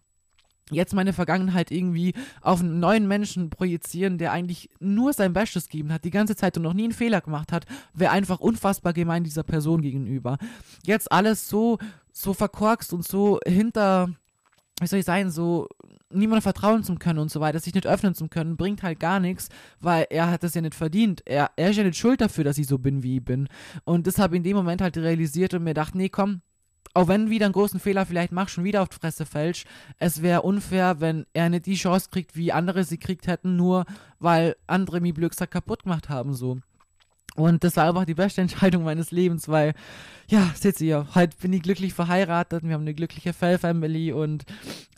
[0.70, 5.92] jetzt meine Vergangenheit irgendwie auf einen neuen Menschen projizieren, der eigentlich nur sein Bestes gegeben
[5.92, 9.24] hat, die ganze Zeit und noch nie einen Fehler gemacht hat, wäre einfach unfassbar gemein
[9.24, 10.38] dieser Person gegenüber.
[10.84, 11.78] Jetzt alles so,
[12.12, 14.10] so verkorkst und so hinter,
[14.80, 15.68] wie soll ich sagen, so
[16.12, 19.20] niemandem vertrauen zu können und so weiter, sich nicht öffnen zu können, bringt halt gar
[19.20, 19.48] nichts,
[19.80, 21.22] weil er hat das ja nicht verdient.
[21.24, 23.48] Er, er ist ja nicht schuld dafür, dass ich so bin, wie ich bin.
[23.84, 26.42] Und das habe ich in dem Moment halt realisiert und mir gedacht, nee, komm,
[26.94, 29.64] auch wenn wieder einen großen Fehler vielleicht machst, schon wieder auf die Fresse fälsch,
[29.98, 33.84] es wäre unfair, wenn er nicht die Chance kriegt, wie andere sie kriegt hätten, nur
[34.18, 36.58] weil andere mir Blöcksack kaputt gemacht haben, so.
[37.36, 39.74] Und das war einfach die beste Entscheidung meines Lebens, weil,
[40.28, 44.44] ja, seht ihr, heute bin ich glücklich verheiratet, wir haben eine glückliche Fell-Family und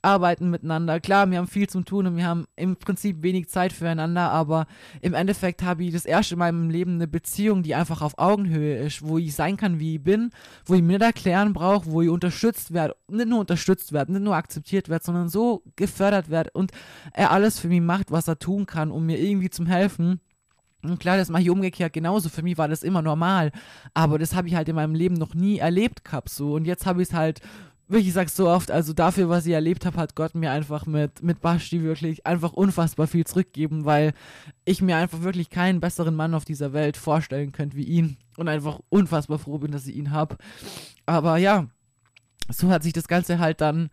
[0.01, 0.99] arbeiten miteinander.
[0.99, 4.67] Klar, wir haben viel zu tun und wir haben im Prinzip wenig Zeit füreinander, aber
[5.01, 8.79] im Endeffekt habe ich das erste in meinem Leben eine Beziehung, die einfach auf Augenhöhe
[8.79, 10.31] ist, wo ich sein kann, wie ich bin,
[10.65, 14.23] wo ich mir nicht erklären brauche, wo ich unterstützt werde, nicht nur unterstützt werde, nicht
[14.23, 16.73] nur akzeptiert werde, sondern so gefördert werde und
[17.13, 20.21] er alles für mich macht, was er tun kann, um mir irgendwie zu helfen
[20.83, 22.29] und klar, das mache ich umgekehrt genauso.
[22.29, 23.53] Für mich war das immer normal.
[23.95, 26.29] Aber das habe ich halt in meinem Leben noch nie erlebt gehabt.
[26.29, 26.55] So.
[26.55, 27.41] Und jetzt habe ich es halt,
[27.87, 30.87] wirklich, ich sag's so oft, also dafür, was ich erlebt habe, hat Gott mir einfach
[30.87, 34.13] mit, mit Basti wirklich einfach unfassbar viel zurückgegeben, weil
[34.65, 38.17] ich mir einfach wirklich keinen besseren Mann auf dieser Welt vorstellen könnte wie ihn.
[38.37, 40.37] Und einfach unfassbar froh bin, dass ich ihn habe.
[41.07, 41.67] Aber ja,
[42.49, 43.91] so hat sich das Ganze halt dann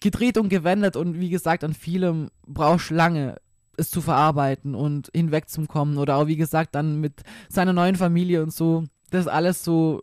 [0.00, 3.36] gedreht und gewendet und wie gesagt, an vielem brauchst lange
[3.76, 8.52] es zu verarbeiten und hinwegzukommen oder auch wie gesagt dann mit seiner neuen Familie und
[8.52, 10.00] so, das alles so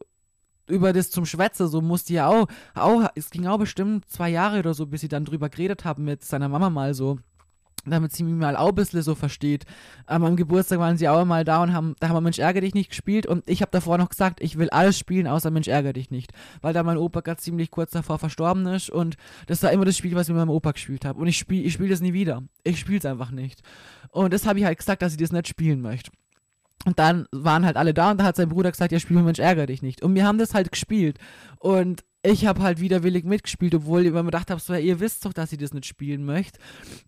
[0.67, 4.59] über das zum Schwätze, so musste ja auch, auch, es ging auch bestimmt zwei Jahre
[4.59, 7.19] oder so, bis sie dann drüber geredet haben mit seiner Mama mal so
[7.85, 9.65] damit sie mich mal auch ein bisschen so versteht.
[10.09, 12.61] Ähm, am Geburtstag waren sie auch mal da und haben, da haben wir Mensch ärger
[12.61, 15.67] dich nicht gespielt und ich habe davor noch gesagt, ich will alles spielen, außer Mensch
[15.67, 16.31] ärger dich nicht.
[16.61, 19.17] Weil da mein Opa gerade ziemlich kurz davor verstorben ist und
[19.47, 21.19] das war immer das Spiel, was ich mit meinem Opa gespielt habe.
[21.19, 22.43] Und ich spiele ich spiel das nie wieder.
[22.63, 23.61] Ich spiele es einfach nicht.
[24.09, 26.11] Und das habe ich halt gesagt, dass ich das nicht spielen möchte.
[26.85, 29.39] Und dann waren halt alle da und da hat sein Bruder gesagt, ja, spiel Mensch
[29.39, 30.01] ärger dich nicht.
[30.01, 31.17] Und wir haben das halt gespielt.
[31.59, 35.25] Und ich habe halt widerwillig mitgespielt, obwohl ich mir gedacht habe, so, ja, ihr wisst
[35.25, 36.59] doch, dass ich das nicht spielen möchte.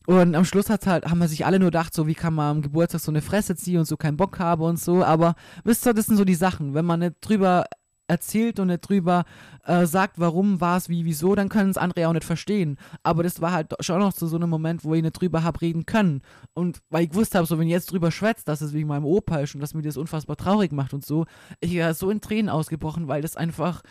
[0.08, 2.58] Und am Schluss hat's halt, haben wir sich alle nur gedacht, so wie kann man
[2.58, 5.04] am Geburtstag so eine Fresse ziehen und so keinen Bock habe und so.
[5.04, 6.74] Aber wisst ihr, das sind so die Sachen.
[6.74, 7.66] Wenn man nicht drüber
[8.14, 9.26] erzählt und nicht drüber
[9.66, 12.78] äh, sagt, warum, war es, wie, wieso, dann können es andere auch nicht verstehen.
[13.02, 15.62] Aber das war halt schon noch zu so einem Moment, wo ich nicht drüber habe
[15.62, 16.22] reden können.
[16.54, 19.06] Und weil ich gewusst habe, so wenn ich jetzt drüber schwätzt, dass es wegen meinem
[19.06, 21.26] Opa ist und dass mir das unfassbar traurig macht und so,
[21.60, 23.82] ich wäre so in Tränen ausgebrochen, weil das einfach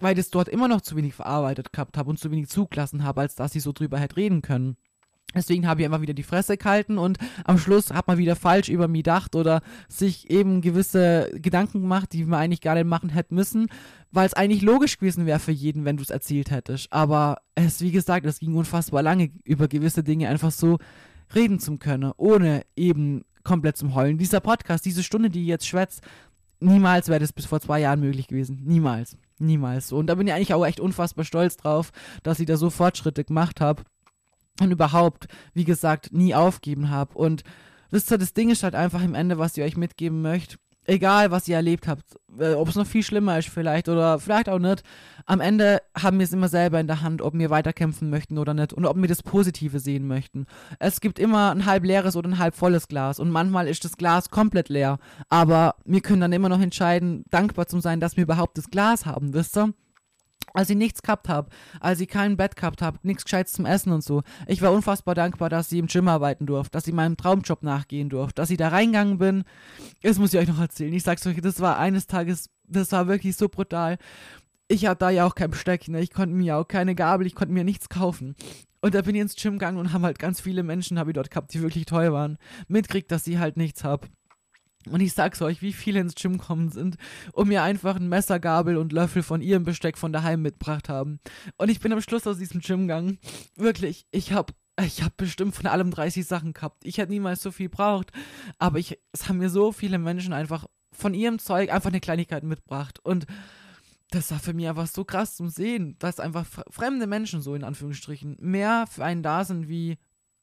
[0.00, 3.02] weil ich das dort immer noch zu wenig verarbeitet gehabt habe und zu wenig zugelassen
[3.02, 4.76] habe, als dass ich so drüber hätte reden können.
[5.34, 8.70] Deswegen habe ich immer wieder die Fresse gehalten und am Schluss hat man wieder falsch
[8.70, 13.10] über mich gedacht oder sich eben gewisse Gedanken gemacht, die man eigentlich gar nicht machen
[13.10, 13.68] hätte müssen,
[14.10, 16.90] weil es eigentlich logisch gewesen wäre für jeden, wenn du es erzählt hättest.
[16.92, 20.78] Aber es, wie gesagt, es ging unfassbar lange über gewisse Dinge einfach so
[21.34, 24.16] reden zu können, ohne eben komplett zum Heulen.
[24.16, 26.02] Dieser Podcast, diese Stunde, die ich jetzt schwätzt,
[26.58, 28.62] niemals wäre das bis vor zwei Jahren möglich gewesen.
[28.64, 29.18] Niemals.
[29.38, 29.92] Niemals.
[29.92, 33.24] Und da bin ich eigentlich auch echt unfassbar stolz drauf, dass ich da so Fortschritte
[33.24, 33.84] gemacht habe
[34.60, 37.16] und überhaupt, wie gesagt, nie aufgeben habe.
[37.16, 37.42] Und
[37.90, 40.56] wisst ihr, das Ding ist halt einfach im Ende, was ich euch mitgeben möchte.
[40.88, 42.02] egal was ihr erlebt habt,
[42.38, 44.82] äh, ob es noch viel schlimmer ist vielleicht oder vielleicht auch nicht,
[45.26, 48.54] am Ende haben wir es immer selber in der Hand, ob wir weiterkämpfen möchten oder
[48.54, 50.46] nicht und ob wir das Positive sehen möchten.
[50.78, 53.96] Es gibt immer ein halb leeres oder ein halb volles Glas und manchmal ist das
[53.96, 54.98] Glas komplett leer,
[55.28, 59.04] aber wir können dann immer noch entscheiden, dankbar zu sein, dass wir überhaupt das Glas
[59.04, 59.74] haben, wisst ihr?
[60.54, 63.92] Als ich nichts gehabt habe, als ich kein Bett gehabt habe, nichts Gescheites zum Essen
[63.92, 64.22] und so.
[64.46, 68.08] Ich war unfassbar dankbar, dass ich im Gym arbeiten durfte, dass ich meinem Traumjob nachgehen
[68.08, 69.44] durfte, dass ich da reingegangen bin.
[70.02, 70.92] Das muss ich euch noch erzählen.
[70.92, 73.98] Ich sag's euch, das war eines Tages, das war wirklich so brutal.
[74.68, 76.00] Ich hatte da ja auch kein Besteck, ne?
[76.00, 78.36] Ich konnte mir auch keine Gabel, ich konnte mir nichts kaufen.
[78.80, 81.14] Und da bin ich ins Gym gegangen und haben halt ganz viele Menschen, habe ich
[81.14, 82.38] dort gehabt, die wirklich toll waren.
[82.68, 84.08] Mitkriegt, dass ich halt nichts hab.
[84.86, 86.96] Und ich sag's euch, wie viele ins Gym kommen sind
[87.32, 91.20] und mir einfach ein Messer, Gabel und Löffel von ihrem Besteck von daheim mitgebracht haben.
[91.56, 93.18] Und ich bin am Schluss aus diesem Gym gegangen.
[93.56, 96.84] Wirklich, ich hab, ich hab bestimmt von allem 30 Sachen gehabt.
[96.84, 98.12] Ich hätte niemals so viel braucht.
[98.58, 102.44] Aber ich, es haben mir so viele Menschen einfach von ihrem Zeug einfach eine Kleinigkeit
[102.44, 102.98] mitgebracht.
[103.02, 103.26] Und
[104.10, 107.64] das war für mich einfach so krass zum Sehen, dass einfach fremde Menschen so in
[107.64, 109.98] Anführungsstrichen mehr für einen da sind wie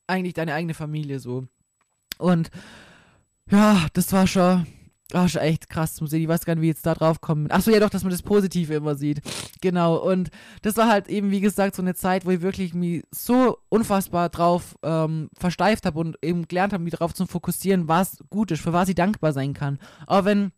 [0.08, 1.48] eigentlich deine eigene Familie so.
[2.18, 2.52] Und
[3.52, 4.66] ja, das war schon,
[5.12, 6.24] war schon echt krass zum Sehen.
[6.24, 7.52] Ich weiß gar nicht, wie jetzt da drauf kommen.
[7.52, 9.22] Achso, ja doch, dass man das Positive immer sieht.
[9.62, 9.98] Genau.
[9.98, 10.30] Und
[10.62, 14.30] das war halt eben, wie gesagt, so eine Zeit, wo ich wirklich mich so unfassbar
[14.30, 18.62] drauf ähm, versteift habe und eben gelernt habe, mich darauf zu fokussieren, was gut ist,
[18.62, 19.80] für was ich dankbar sein kann.
[20.08, 20.52] Auch wenn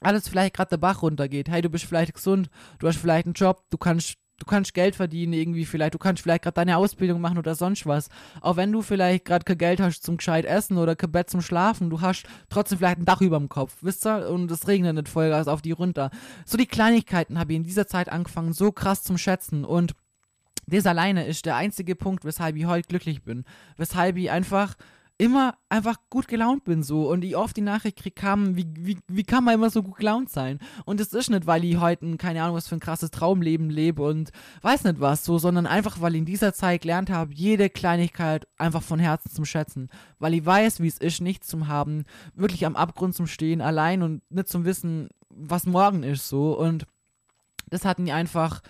[0.00, 1.48] alles vielleicht gerade der Bach runtergeht.
[1.48, 4.96] Hey, du bist vielleicht gesund, du hast vielleicht einen Job, du kannst du kannst Geld
[4.96, 8.08] verdienen irgendwie vielleicht, du kannst vielleicht gerade deine Ausbildung machen oder sonst was.
[8.40, 11.42] Auch wenn du vielleicht gerade kein Geld hast zum gescheit essen oder kein Bett zum
[11.42, 14.28] Schlafen, du hast trotzdem vielleicht ein Dach über dem Kopf, wisst ihr?
[14.28, 16.10] Und es regnet nicht Vollgas auf die runter.
[16.44, 19.92] So die Kleinigkeiten habe ich in dieser Zeit angefangen, so krass zum Schätzen und
[20.66, 23.44] das alleine ist der einzige Punkt, weshalb ich heute glücklich bin.
[23.76, 24.74] Weshalb ich einfach
[25.22, 28.98] immer einfach gut gelaunt bin so und ich oft die Nachricht kriege, kam, wie, wie,
[29.06, 30.58] wie kann man immer so gut gelaunt sein?
[30.84, 34.02] Und es ist nicht, weil ich heute, keine Ahnung, was für ein krasses Traumleben lebe
[34.02, 37.70] und weiß nicht was so, sondern einfach, weil ich in dieser Zeit gelernt habe, jede
[37.70, 39.90] Kleinigkeit einfach von Herzen zum Schätzen.
[40.18, 42.04] Weil ich weiß, wie es ist, nichts zu haben,
[42.34, 46.58] wirklich am Abgrund zum Stehen, allein und nicht zum Wissen, was morgen ist so.
[46.58, 46.84] Und
[47.70, 48.60] das hat mich einfach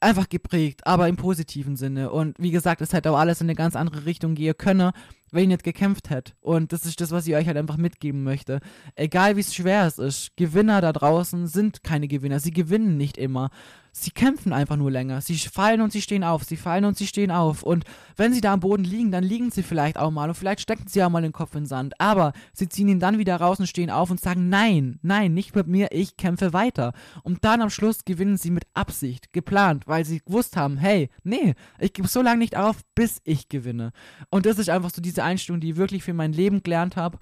[0.00, 2.10] einfach geprägt, aber im positiven Sinne.
[2.10, 4.92] Und wie gesagt, es hätte auch alles in eine ganz andere Richtung gehen können,
[5.30, 6.32] wenn ich nicht gekämpft hätte.
[6.40, 8.60] Und das ist das, was ich euch halt einfach mitgeben möchte.
[8.94, 12.40] Egal wie schwer es ist, Gewinner da draußen sind keine Gewinner.
[12.40, 13.50] Sie gewinnen nicht immer.
[13.98, 15.22] Sie kämpfen einfach nur länger.
[15.22, 16.44] Sie fallen und sie stehen auf.
[16.44, 17.62] Sie fallen und sie stehen auf.
[17.62, 17.84] Und
[18.16, 20.86] wenn sie da am Boden liegen, dann liegen sie vielleicht auch mal und vielleicht stecken
[20.86, 21.98] sie auch mal den Kopf in den Sand.
[21.98, 25.56] Aber sie ziehen ihn dann wieder raus und stehen auf und sagen, nein, nein, nicht
[25.56, 26.92] mit mir, ich kämpfe weiter.
[27.22, 31.54] Und dann am Schluss gewinnen sie mit Absicht, geplant, weil sie gewusst haben, hey, nee,
[31.78, 33.92] ich gebe so lange nicht auf, bis ich gewinne.
[34.28, 37.18] Und das ist einfach so diese Einstellung, die ich wirklich für mein Leben gelernt habe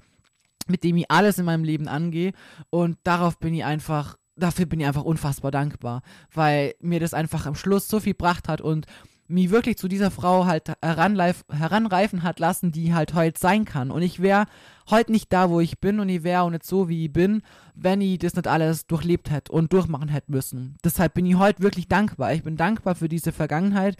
[0.67, 2.33] mit dem ich alles in meinem Leben angehe
[2.71, 6.03] und darauf bin ich einfach dafür bin ich einfach unfassbar dankbar,
[6.33, 8.87] weil mir das einfach am Schluss so viel gebracht hat und
[9.27, 13.91] mich wirklich zu dieser Frau halt heranreifen hat lassen, die halt heute sein kann.
[13.91, 14.45] Und ich wäre
[14.91, 17.41] heute nicht da, wo ich bin und ich wäre auch nicht so, wie ich bin,
[17.75, 20.77] wenn ich das nicht alles durchlebt hätte und durchmachen hätte müssen.
[20.85, 22.35] Deshalb bin ich heute wirklich dankbar.
[22.35, 23.97] Ich bin dankbar für diese Vergangenheit.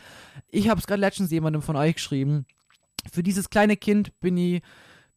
[0.51, 2.45] Ich habe es gerade letztens jemandem von euch geschrieben.
[3.13, 4.63] Für dieses kleine Kind bin ich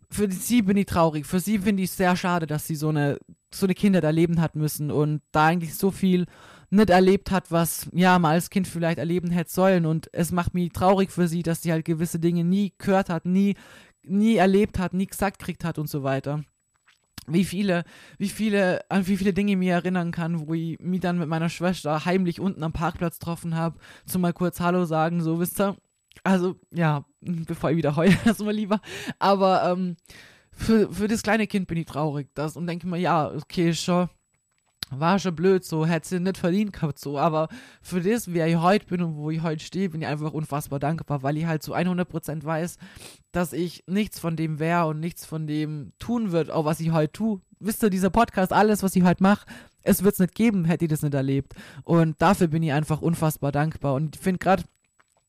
[0.10, 1.26] für sie bin ich traurig.
[1.26, 3.20] Für sie finde ich es sehr schade, dass sie so eine,
[3.54, 6.26] so eine Kindheit erleben hat müssen und da eigentlich so viel
[6.70, 9.86] nicht erlebt hat, was ja mal als Kind vielleicht erleben hätte sollen.
[9.86, 13.26] Und es macht mich traurig für sie, dass sie halt gewisse Dinge nie gehört hat,
[13.26, 13.56] nie,
[14.04, 16.44] nie erlebt hat, nie gesagt kriegt hat und so weiter.
[17.30, 17.84] Wie viele,
[18.18, 21.28] wie viele, an wie viele Dinge ich mich erinnern kann, wo ich mich dann mit
[21.28, 25.60] meiner Schwester heimlich unten am Parkplatz getroffen habe, zum mal kurz Hallo sagen, so wisst
[25.60, 25.76] ihr.
[26.24, 28.82] Also, ja, bevor ich wieder heule, erstmal lieber.
[29.20, 29.97] Aber ähm,
[30.51, 32.30] für, für das kleine Kind bin ich traurig.
[32.34, 34.09] Das, und denke mir, ja, okay, schon.
[34.89, 37.49] War schon blöd, so hätte sie nicht verdient gehabt, so, aber
[37.82, 40.80] für das, wer ich heute bin und wo ich heute stehe, bin ich einfach unfassbar
[40.80, 42.78] dankbar, weil ich halt zu 100% weiß,
[43.34, 46.91] dass ich nichts von dem wäre und nichts von dem tun wird, auch was ich
[46.91, 47.41] heute tue.
[47.59, 49.45] Wisst ihr, dieser Podcast, alles, was ich heute mache,
[49.82, 51.53] es wird es nicht geben, hätte ich das nicht erlebt.
[51.84, 53.93] Und dafür bin ich einfach unfassbar dankbar.
[53.93, 54.63] Und ich finde gerade,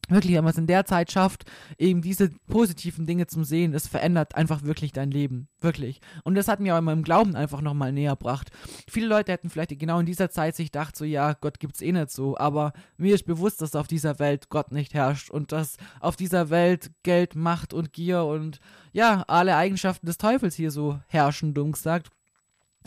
[0.09, 1.45] wirklich, wenn man es in der Zeit schafft,
[1.77, 5.49] eben diese positiven Dinge zu sehen, das verändert einfach wirklich dein Leben.
[5.61, 6.01] Wirklich.
[6.25, 8.51] Und das hat mir auch in meinem Glauben einfach nochmal näher gebracht.
[8.89, 11.93] Viele Leute hätten vielleicht genau in dieser Zeit sich gedacht, so, ja, Gott gibt's eh
[11.93, 12.37] nicht so.
[12.39, 16.51] Aber mir ist bewusst, dass auf dieser Welt Gott nicht herrscht und dass auf dieser
[16.51, 18.61] Welt Geld, Macht und Gier und
[18.93, 22.11] ja, alle Eigenschaften des Teufels hier so herrschen, dumm gesagt.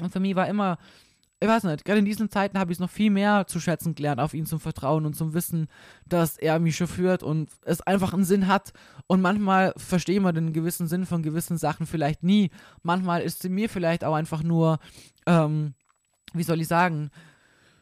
[0.01, 0.77] Und für mich war immer
[1.41, 3.95] ich weiß nicht, gerade in diesen Zeiten habe ich es noch viel mehr zu schätzen
[3.95, 5.67] gelernt, auf ihn zum Vertrauen und zum Wissen,
[6.05, 8.73] dass er mich chauffiert und es einfach einen Sinn hat.
[9.07, 12.51] Und manchmal verstehen wir den gewissen Sinn von gewissen Sachen vielleicht nie.
[12.83, 14.77] Manchmal ist sie mir vielleicht auch einfach nur,
[15.25, 15.73] ähm,
[16.33, 17.09] wie soll ich sagen,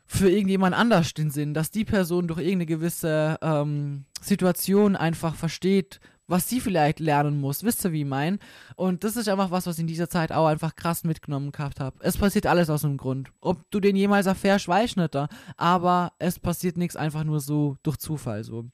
[0.05, 5.99] für irgendjemand anders den Sinn, dass die Person durch irgendeine gewisse ähm, Situation einfach versteht,
[6.29, 7.63] was sie vielleicht lernen muss.
[7.63, 8.39] Wisst ihr, wie ich mein?
[8.75, 11.79] Und das ist einfach was, was ich in dieser Zeit auch einfach krass mitgenommen gehabt
[11.79, 11.97] habe.
[12.01, 13.31] Es passiert alles aus einem Grund.
[13.41, 15.17] Ob du den jemals erfährst, weiß ich nicht.
[15.57, 18.65] Aber es passiert nichts einfach nur so durch Zufall so.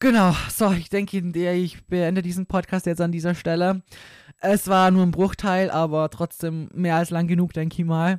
[0.00, 3.82] Genau, so, ich denke, ich beende diesen Podcast jetzt an dieser Stelle.
[4.40, 8.18] Es war nur ein Bruchteil, aber trotzdem mehr als lang genug, denke ich mal.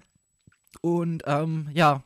[0.82, 2.04] Und ähm, ja,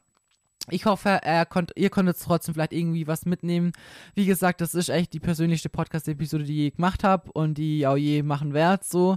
[0.70, 3.72] ich hoffe, konnt, ihr konntet trotzdem vielleicht irgendwie was mitnehmen.
[4.13, 7.86] Wie gesagt, das ist echt die persönlichste Podcast-Episode, die ich je gemacht habe und die
[7.86, 8.84] auch je machen werde.
[8.86, 9.16] So.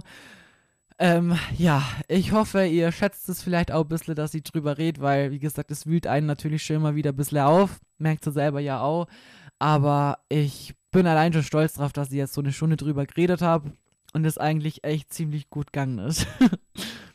[0.99, 5.01] Ähm, ja, ich hoffe, ihr schätzt es vielleicht auch ein bisschen, dass ich drüber rede,
[5.01, 7.79] weil, wie gesagt, es wühlt einen natürlich schon immer wieder ein bisschen auf.
[7.97, 9.07] Merkt ihr selber ja auch.
[9.59, 13.41] Aber ich bin allein schon stolz drauf, dass ich jetzt so eine Stunde drüber geredet
[13.41, 13.71] habe
[14.13, 16.27] und es eigentlich echt ziemlich gut gegangen ist.